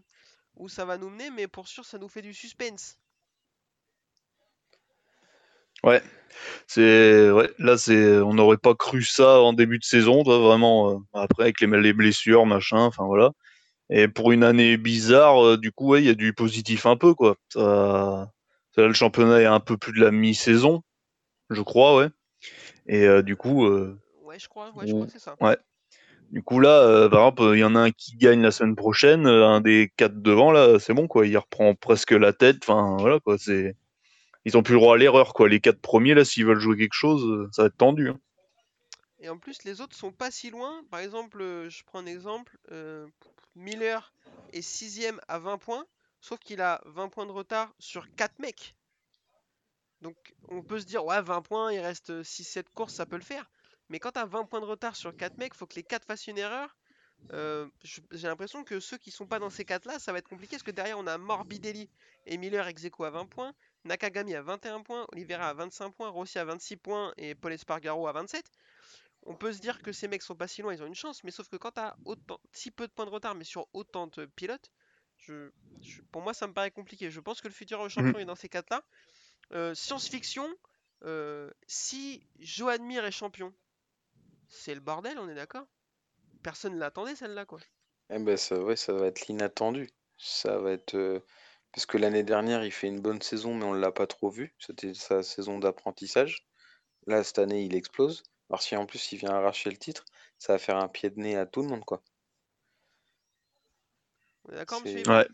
[0.55, 2.97] où ça va nous mener, mais pour sûr, ça nous fait du suspense.
[6.67, 10.91] C'est ouais, là c'est on n'aurait pas cru ça en début de saison, toi, vraiment
[10.91, 13.31] euh, après avec les, les blessures, machin, enfin voilà.
[13.89, 16.97] Et pour une année bizarre, euh, du coup, ouais, il y a du positif un
[16.97, 17.37] peu quoi.
[17.53, 18.31] Ça,
[18.81, 20.83] là, le championnat est un peu plus de la mi-saison,
[21.49, 22.07] je crois, ouais.
[22.87, 25.35] Et euh, du coup, euh, Ouais, je crois, ouais, je crois que c'est ça.
[26.31, 28.75] du coup là, euh, par exemple, il y en a un qui gagne la semaine
[28.75, 32.57] prochaine, un des quatre devant là, c'est bon quoi, il reprend presque la tête.
[32.63, 33.75] Enfin voilà quoi, c'est
[34.45, 35.47] ils ont plus le droit à l'erreur quoi.
[35.47, 38.09] Les quatre premiers là, s'ils veulent jouer quelque chose, ça va être tendu.
[38.09, 38.19] hein.
[39.19, 40.83] Et en plus, les autres sont pas si loin.
[40.91, 42.57] Par exemple, je prends un exemple.
[43.55, 44.11] Miller
[44.51, 45.85] est 6ème à 20 points,
[46.23, 48.75] sauf qu'il a 20 points de retard sur 4 mecs.
[50.01, 50.15] Donc
[50.47, 53.51] on peut se dire, ouais, 20 points, il reste 6-7 courses, ça peut le faire.
[53.89, 56.05] Mais quand tu as 20 points de retard sur 4 mecs, faut que les 4
[56.05, 56.75] fassent une erreur.
[57.33, 60.29] Euh, J'ai l'impression que ceux qui sont pas dans ces 4 là, ça va être
[60.29, 61.89] compliqué parce que derrière on a Morbidelli
[62.25, 63.53] et Miller ex à 20 points,
[63.85, 68.07] Nakagami à 21 points, Oliveira à 25 points, Rossi à 26 points et Paul Espargaro
[68.07, 68.49] à 27
[69.25, 71.23] on peut se dire que ces mecs sont pas si loin, ils ont une chance,
[71.23, 74.07] mais sauf que quand t'as autant, si peu de points de retard, mais sur autant
[74.07, 74.71] de pilotes,
[75.27, 75.49] je,
[75.81, 77.11] je- pour moi ça me paraît compliqué.
[77.11, 78.83] Je pense que le futur champion est dans ces quatre-là.
[79.53, 80.47] Euh, Science-fiction,
[81.05, 83.53] euh, si Johan Mir est champion,
[84.49, 85.65] c'est le bordel, on est d'accord?
[86.43, 87.59] Personne ne l'attendait celle-là, quoi.
[88.09, 89.89] Eh ben ça, ouais, ça va être l'inattendu.
[90.17, 90.95] Ça va être.
[90.95, 91.19] euh,
[91.73, 94.29] Parce que l'année dernière, il fait une bonne saison, mais on ne l'a pas trop
[94.29, 94.55] vu.
[94.59, 96.45] C'était sa saison d'apprentissage.
[97.07, 98.23] Là, cette année, il explose.
[98.49, 100.05] Alors si en plus il vient arracher le titre,
[100.39, 102.03] ça va faire un pied de nez à tout le monde, quoi.
[104.47, 105.27] On est d'accord, C'est- monsieur Yvan Ouais.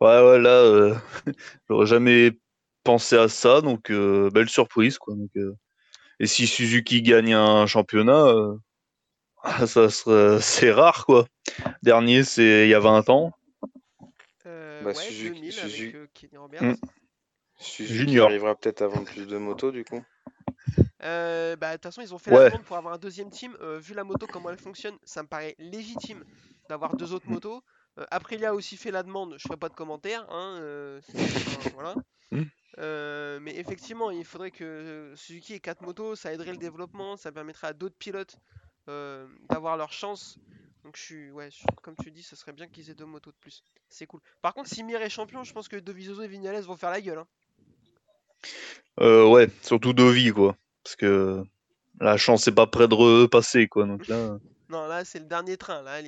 [0.00, 0.94] Ouais, ouais, là, euh,
[1.68, 2.38] j'aurais jamais
[2.84, 5.14] pensé à ça, donc euh, belle surprise, quoi.
[5.14, 5.54] Donc, euh,
[6.20, 8.32] Et si Suzuki gagne un championnat,
[9.66, 10.40] ça serait...
[10.40, 11.26] c'est rare, quoi.
[11.82, 13.32] Dernier, c'est il y a 20 ans.
[14.46, 16.62] Euh, Bah, ouais, Suzuki- 2000 Suzu- avec euh, Kenny Roberts.
[16.62, 16.76] Mm.
[17.60, 18.26] Suzuki Junior.
[18.28, 20.02] arrivera peut-être à vendre plus de motos, du coup.
[21.02, 22.44] Euh, bah, de toute façon, ils ont fait Ouais.
[22.44, 23.56] la demande pour avoir un deuxième team.
[23.60, 26.24] Euh, vu la moto, comment elle fonctionne, ça me paraît légitime
[26.68, 27.62] d'avoir deux autres motos.
[27.98, 30.26] Euh, Aprilia a aussi fait la demande, je ferai pas de commentaires.
[30.30, 31.00] Hein, euh,
[31.74, 31.94] voilà.
[32.30, 32.42] Mm.
[32.78, 37.32] Euh, mais effectivement, il faudrait que Suzuki ait quatre motos, ça aiderait le développement, ça
[37.32, 38.36] permettrait à d'autres pilotes
[38.88, 40.38] euh, d'avoir leur chance.
[40.84, 43.32] Donc je suis, ouais, je- comme tu dis, ce serait bien qu'ils aient deux motos
[43.32, 43.64] de plus.
[43.88, 44.20] C'est cool.
[44.42, 47.00] Par contre, si Mir est champion, je pense que Dovizioso et Vignales vont faire la
[47.00, 47.18] gueule.
[47.18, 47.26] hein.
[49.00, 50.56] Euh, ouais, surtout Dovi, quoi.
[50.84, 51.42] Parce que
[52.00, 53.86] la chance est pas près de repasser, quoi.
[53.86, 54.38] Donc là.
[54.70, 55.80] Non, là, c'est le dernier train.
[55.82, 56.02] Là,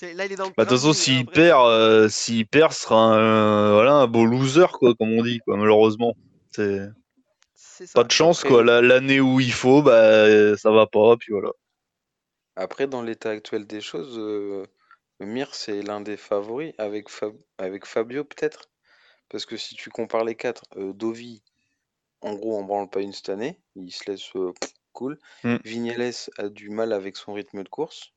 [0.00, 2.82] là, il est dans le Bah, de toute façon, s'il perd, euh, s'il perd, ce
[2.82, 6.14] sera un, euh, voilà, un beau loser, quoi, comme on dit, quoi, malheureusement.
[6.50, 6.88] C'est
[7.54, 7.92] C'est ça.
[8.00, 8.64] pas de chance, Après- quoi.
[8.64, 11.50] La- L'année où il faut, bah, ça va pas, puis voilà.
[12.56, 14.66] Après, dans l'état actuel des choses, euh,
[15.20, 18.68] Mir, c'est l'un des favoris avec, Fab- avec Fabio, peut-être?
[19.28, 21.42] Parce que si tu compares les quatre, euh, Dovi,
[22.20, 23.58] en gros, on branle pas une cette année.
[23.76, 24.52] Il se laisse euh,
[24.92, 25.18] cool.
[25.44, 25.56] Mm.
[25.64, 28.12] Vignales a du mal avec son rythme de course.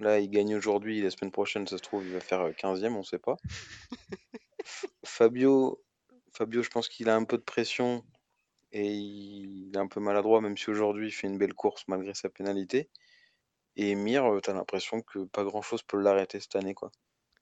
[0.00, 1.00] Là, il gagne aujourd'hui.
[1.02, 3.36] La semaine prochaine, ça se trouve, il va faire euh, 15e, on sait pas.
[4.64, 5.82] F- Fabio,
[6.32, 8.04] Fabio, je pense qu'il a un peu de pression
[8.72, 12.14] et il est un peu maladroit, même si aujourd'hui il fait une belle course malgré
[12.14, 12.88] sa pénalité.
[13.76, 16.90] Et Mir, euh, t'as l'impression que pas grand-chose peut l'arrêter cette année, quoi.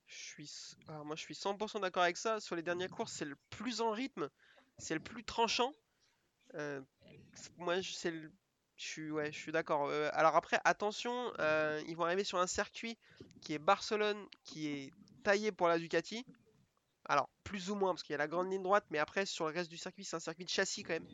[0.07, 2.41] Je suis, s- alors moi, je suis 100% d'accord avec ça.
[2.41, 4.29] Sur les dernières courses, c'est le plus en rythme,
[4.79, 5.73] c'est le plus tranchant.
[6.55, 6.81] Euh,
[7.59, 8.33] moi, je, c'est le-
[8.79, 9.89] je suis, ouais, je suis d'accord.
[9.89, 12.97] Euh, alors après, attention, euh, ils vont arriver sur un circuit
[13.43, 14.93] qui est Barcelone, qui est
[15.25, 16.25] taillé pour la Ducati.
[17.05, 19.49] Alors, plus ou moins, parce qu'il y a la grande ligne droite, mais après, sur
[19.49, 21.09] le reste du circuit, c'est un circuit de châssis quand même.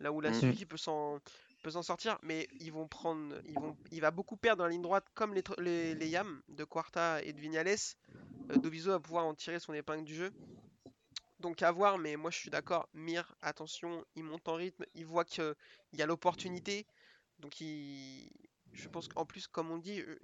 [0.00, 0.32] Là où la.
[0.32, 1.20] Suzuki peut s'en
[1.62, 4.70] peut s'en sortir, mais ils vont prendre, ils vont, il va beaucoup perdre dans la
[4.70, 7.76] ligne droite, comme les, les, les Yam de Quarta et de Vignales.
[8.50, 10.32] Euh, Doviso va pouvoir en tirer son épingle du jeu.
[11.38, 12.88] Donc à voir, mais moi je suis d'accord.
[12.94, 15.54] Mir, attention, il monte en rythme, il voit qu'il
[15.92, 16.86] y a l'opportunité.
[17.42, 18.30] Donc il...
[18.72, 20.18] je pense qu'en plus, comme on dit, euh,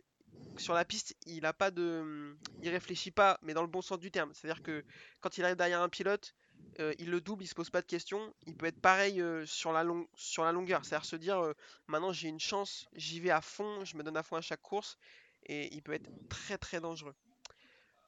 [0.59, 3.99] sur la piste, il a pas de, il réfléchit pas, mais dans le bon sens
[4.01, 4.33] du terme.
[4.35, 4.85] C'est-à-dire que
[5.21, 6.35] quand il arrive derrière un pilote,
[6.81, 8.35] euh, il le double, il se pose pas de questions.
[8.47, 10.85] Il peut être pareil euh, sur la long- sur la longueur.
[10.85, 11.55] C'est-à-dire se dire, euh,
[11.89, 14.63] maintenant j'ai une chance, j'y vais à fond, je me donne à fond à chaque
[14.63, 14.99] course,
[15.47, 17.15] et il peut être très très dangereux.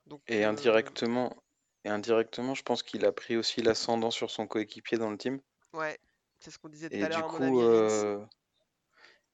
[0.06, 1.36] Donc, Et indirectement,
[1.84, 5.40] et indirectement, je pense qu'il a pris aussi l'ascendant sur son coéquipier dans le team.
[5.72, 5.98] Ouais,
[6.40, 7.60] c'est ce qu'on disait tout Et à du l'heure, mon coup,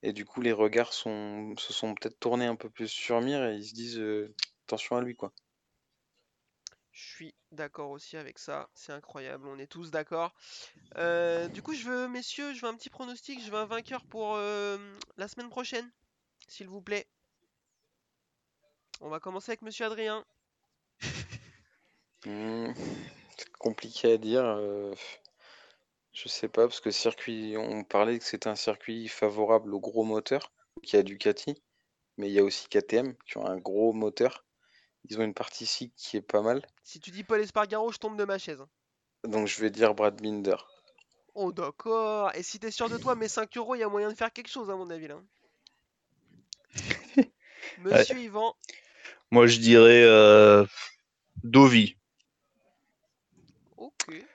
[0.03, 3.43] et du coup, les regards sont, se sont peut-être tournés un peu plus sur Mir
[3.45, 4.33] et ils se disent euh,
[4.65, 5.31] attention à lui, quoi.
[6.91, 10.33] Je suis d'accord aussi avec ça, c'est incroyable, on est tous d'accord.
[10.97, 14.03] Euh, du coup, je veux, messieurs, je veux un petit pronostic, je veux un vainqueur
[14.05, 14.77] pour euh,
[15.15, 15.91] la semaine prochaine,
[16.47, 17.07] s'il vous plaît.
[18.99, 20.25] On va commencer avec monsieur Adrien.
[22.25, 22.73] Hmm,
[23.37, 24.43] c'est compliqué à dire.
[26.17, 30.03] Je sais pas, parce que circuit, on parlait que c'était un circuit favorable aux gros
[30.03, 30.51] moteurs,
[30.81, 31.61] qui a Ducati,
[32.17, 34.43] mais il y a aussi KTM qui ont un gros moteur.
[35.09, 36.65] Ils ont une partie cycle qui est pas mal.
[36.83, 38.61] Si tu dis Paul Espargaro, je tombe de ma chaise.
[38.61, 38.69] hein.
[39.23, 40.55] Donc je vais dire Brad Binder.
[41.35, 44.09] Oh d'accord, et si t'es sûr de toi, mes 5 euros, il y a moyen
[44.09, 45.19] de faire quelque chose à mon avis là.
[47.77, 48.55] Monsieur Yvan,
[49.29, 50.65] Moi, je dirais euh,
[51.43, 51.95] Dovi.
[53.77, 54.25] ok.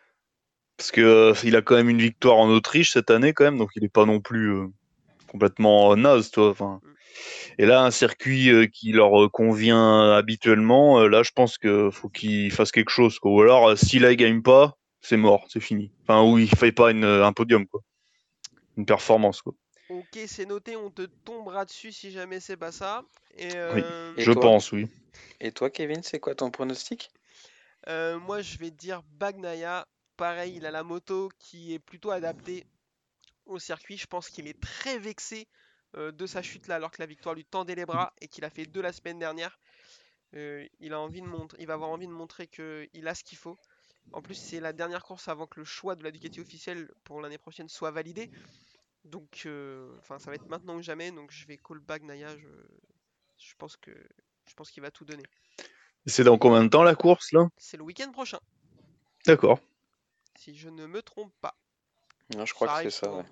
[0.82, 3.56] Parce que euh, il a quand même une victoire en Autriche cette année, quand même,
[3.56, 4.66] donc il est pas non plus euh,
[5.28, 6.48] complètement naze, toi.
[6.48, 6.80] Enfin,
[7.56, 11.88] et là, un circuit euh, qui leur euh, convient habituellement, euh, là, je pense que
[11.92, 13.30] faut qu'il fasse quelque chose, quoi.
[13.30, 15.92] Ou alors, euh, si là il gagne pas, c'est mort, c'est fini.
[16.02, 17.80] Enfin, ou il fait pas une, un podium, quoi.
[18.76, 19.54] Une performance, quoi.
[19.88, 23.04] Ok, c'est noté, on te tombera dessus si jamais c'est pas ça.
[23.38, 24.88] Et, euh, Et je toi pense, oui.
[25.40, 27.08] Et toi, Kevin, c'est quoi ton pronostic?
[27.88, 29.86] euh, moi, je vais dire Bagnaia.
[30.16, 32.66] Pareil, il a la moto qui est plutôt adaptée
[33.46, 33.96] au circuit.
[33.96, 35.48] Je pense qu'il est très vexé
[35.96, 38.44] euh, de sa chute là, alors que la victoire lui tendait les bras et qu'il
[38.44, 39.58] a fait deux la semaine dernière.
[40.34, 43.24] Euh, il a envie de montrer, il va avoir envie de montrer qu'il a ce
[43.24, 43.58] qu'il faut.
[44.12, 47.20] En plus, c'est la dernière course avant que le choix de la Ducati officielle pour
[47.20, 48.30] l'année prochaine soit validé.
[49.04, 51.10] Donc, euh, enfin, ça va être maintenant ou jamais.
[51.12, 52.36] Donc, je vais call Bagnaia.
[52.36, 52.48] Je,
[53.38, 53.90] je pense que,
[54.48, 55.24] je pense qu'il va tout donner.
[56.06, 57.48] C'est dans combien de temps la course, là?
[57.56, 58.40] C'est le week-end prochain.
[59.26, 59.60] D'accord.
[60.38, 61.54] Si je ne me trompe pas.
[62.34, 63.24] Non, je crois que c'est ça, ouais.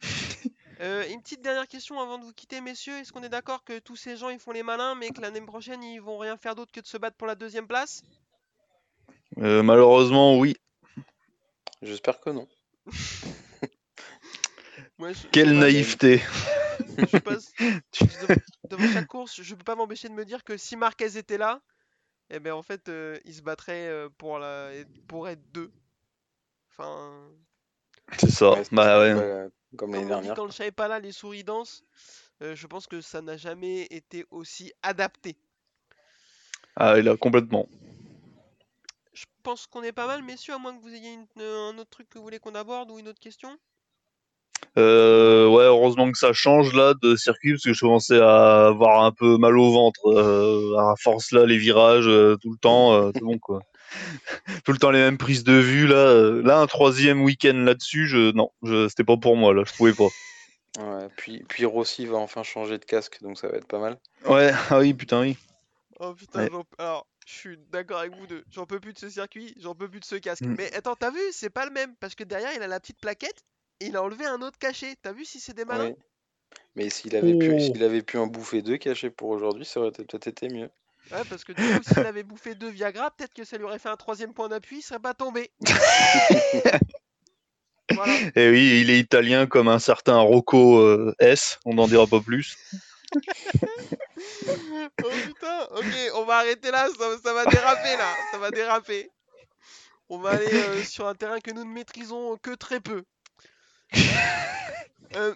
[0.80, 1.06] euh.
[1.08, 2.94] Une petite dernière question avant de vous quitter, messieurs.
[2.98, 5.40] Est-ce qu'on est d'accord que tous ces gens ils font les malins, mais que l'année
[5.40, 8.02] prochaine ils vont rien faire d'autre que de se battre pour la deuxième place?
[9.38, 10.56] Euh, malheureusement, oui.
[11.82, 12.48] J'espère que non.
[14.98, 16.22] Moi, je- je Quelle naïveté.
[17.12, 17.52] je passe-
[17.92, 18.34] je- devant,
[18.70, 21.60] devant chaque course, je peux pas m'empêcher de me dire que si Marquez était là,
[22.30, 24.70] eh ben en fait, euh, il se battrait euh, pour la,
[25.08, 25.70] pour être deux.
[26.70, 27.28] Enfin,
[28.18, 28.50] C'est ça.
[28.52, 29.48] Ouais, c'est bah ouais.
[29.76, 30.34] Comme l'année comme dit, dernière.
[30.34, 31.84] quand le chat est pas là, les souris dansent.
[32.42, 35.36] Euh, je pense que ça n'a jamais été aussi adapté.
[36.76, 37.68] Ah, il a complètement.
[39.12, 41.78] Je pense qu'on est pas mal, messieurs, à moins que vous ayez une- euh, un
[41.78, 43.58] autre truc que vous voulez qu'on aborde ou une autre question.
[44.78, 49.04] Euh, ouais, heureusement que ça change là de circuit parce que je commençais à avoir
[49.04, 50.06] un peu mal au ventre.
[50.06, 53.60] Euh, à force là, les virages euh, tout le temps, euh, c'est bon quoi.
[54.64, 56.42] tout le temps les mêmes prises de vue là.
[56.42, 59.94] là, un troisième week-end là-dessus, je non, je, c'était pas pour moi là, je pouvais
[59.94, 60.08] pas.
[60.78, 63.98] Ouais, puis, puis Rossi va enfin changer de casque, donc ça va être pas mal.
[64.26, 65.38] Ouais, ah oui, putain oui.
[66.00, 66.50] Oh putain, Ouais.
[66.76, 68.44] alors je suis d'accord avec vous deux.
[68.50, 70.42] J'en peux plus de ce circuit, j'en peux plus de ce casque.
[70.42, 70.54] Mm.
[70.58, 73.00] Mais attends, t'as vu, c'est pas le même parce que derrière il a la petite
[73.00, 74.96] plaquette et il a enlevé un autre cachet.
[75.02, 75.96] T'as vu si c'est des malins Ouais.
[76.74, 77.58] Mais s'il avait, pu, Oh.
[77.58, 80.70] s'il avait pu en bouffer deux cachés pour aujourd'hui, ça aurait peut-être été mieux.
[81.10, 83.78] Ouais, parce que du coup, s'il avait bouffé deux Viagra, peut-être que ça lui aurait
[83.78, 85.50] fait un troisième point d'appui, il serait pas tombé.
[87.92, 88.14] voilà.
[88.34, 91.58] Et oui, il est italien comme un certain Rocco euh, S.
[91.64, 92.56] On n'en dira pas plus.
[95.04, 99.10] Oh putain, ok, on va arrêter là, ça, ça va déraper là, ça va déraper.
[100.08, 103.04] On va aller euh, sur un terrain que nous ne maîtrisons que très peu.
[105.14, 105.34] Euh,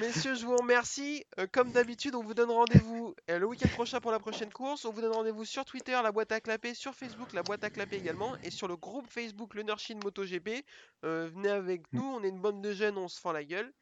[0.00, 1.24] messieurs, je vous remercie.
[1.38, 4.84] Euh, comme d'habitude, on vous donne rendez-vous euh, le week-end prochain pour la prochaine course.
[4.86, 7.70] On vous donne rendez-vous sur Twitter, la boîte à clapper, sur Facebook, la boîte à
[7.70, 10.64] clapper également, et sur le groupe Facebook Le Nurshin MotoGP.
[11.04, 13.72] Euh, venez avec nous, on est une bande de jeunes, on se fend la gueule.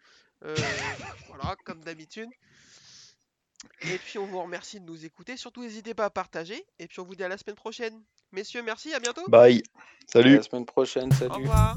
[0.44, 0.54] Euh,
[1.28, 2.28] voilà, comme d'habitude.
[3.82, 5.38] Et puis on vous remercie de nous écouter.
[5.38, 6.66] Surtout n'hésitez pas à partager.
[6.78, 8.02] Et puis on vous dit à la semaine prochaine.
[8.32, 9.26] Messieurs, merci, à bientôt.
[9.28, 9.62] Bye.
[9.76, 9.80] À
[10.12, 10.36] Salut.
[10.36, 11.32] la semaine prochaine, Au salut.
[11.34, 11.76] revoir.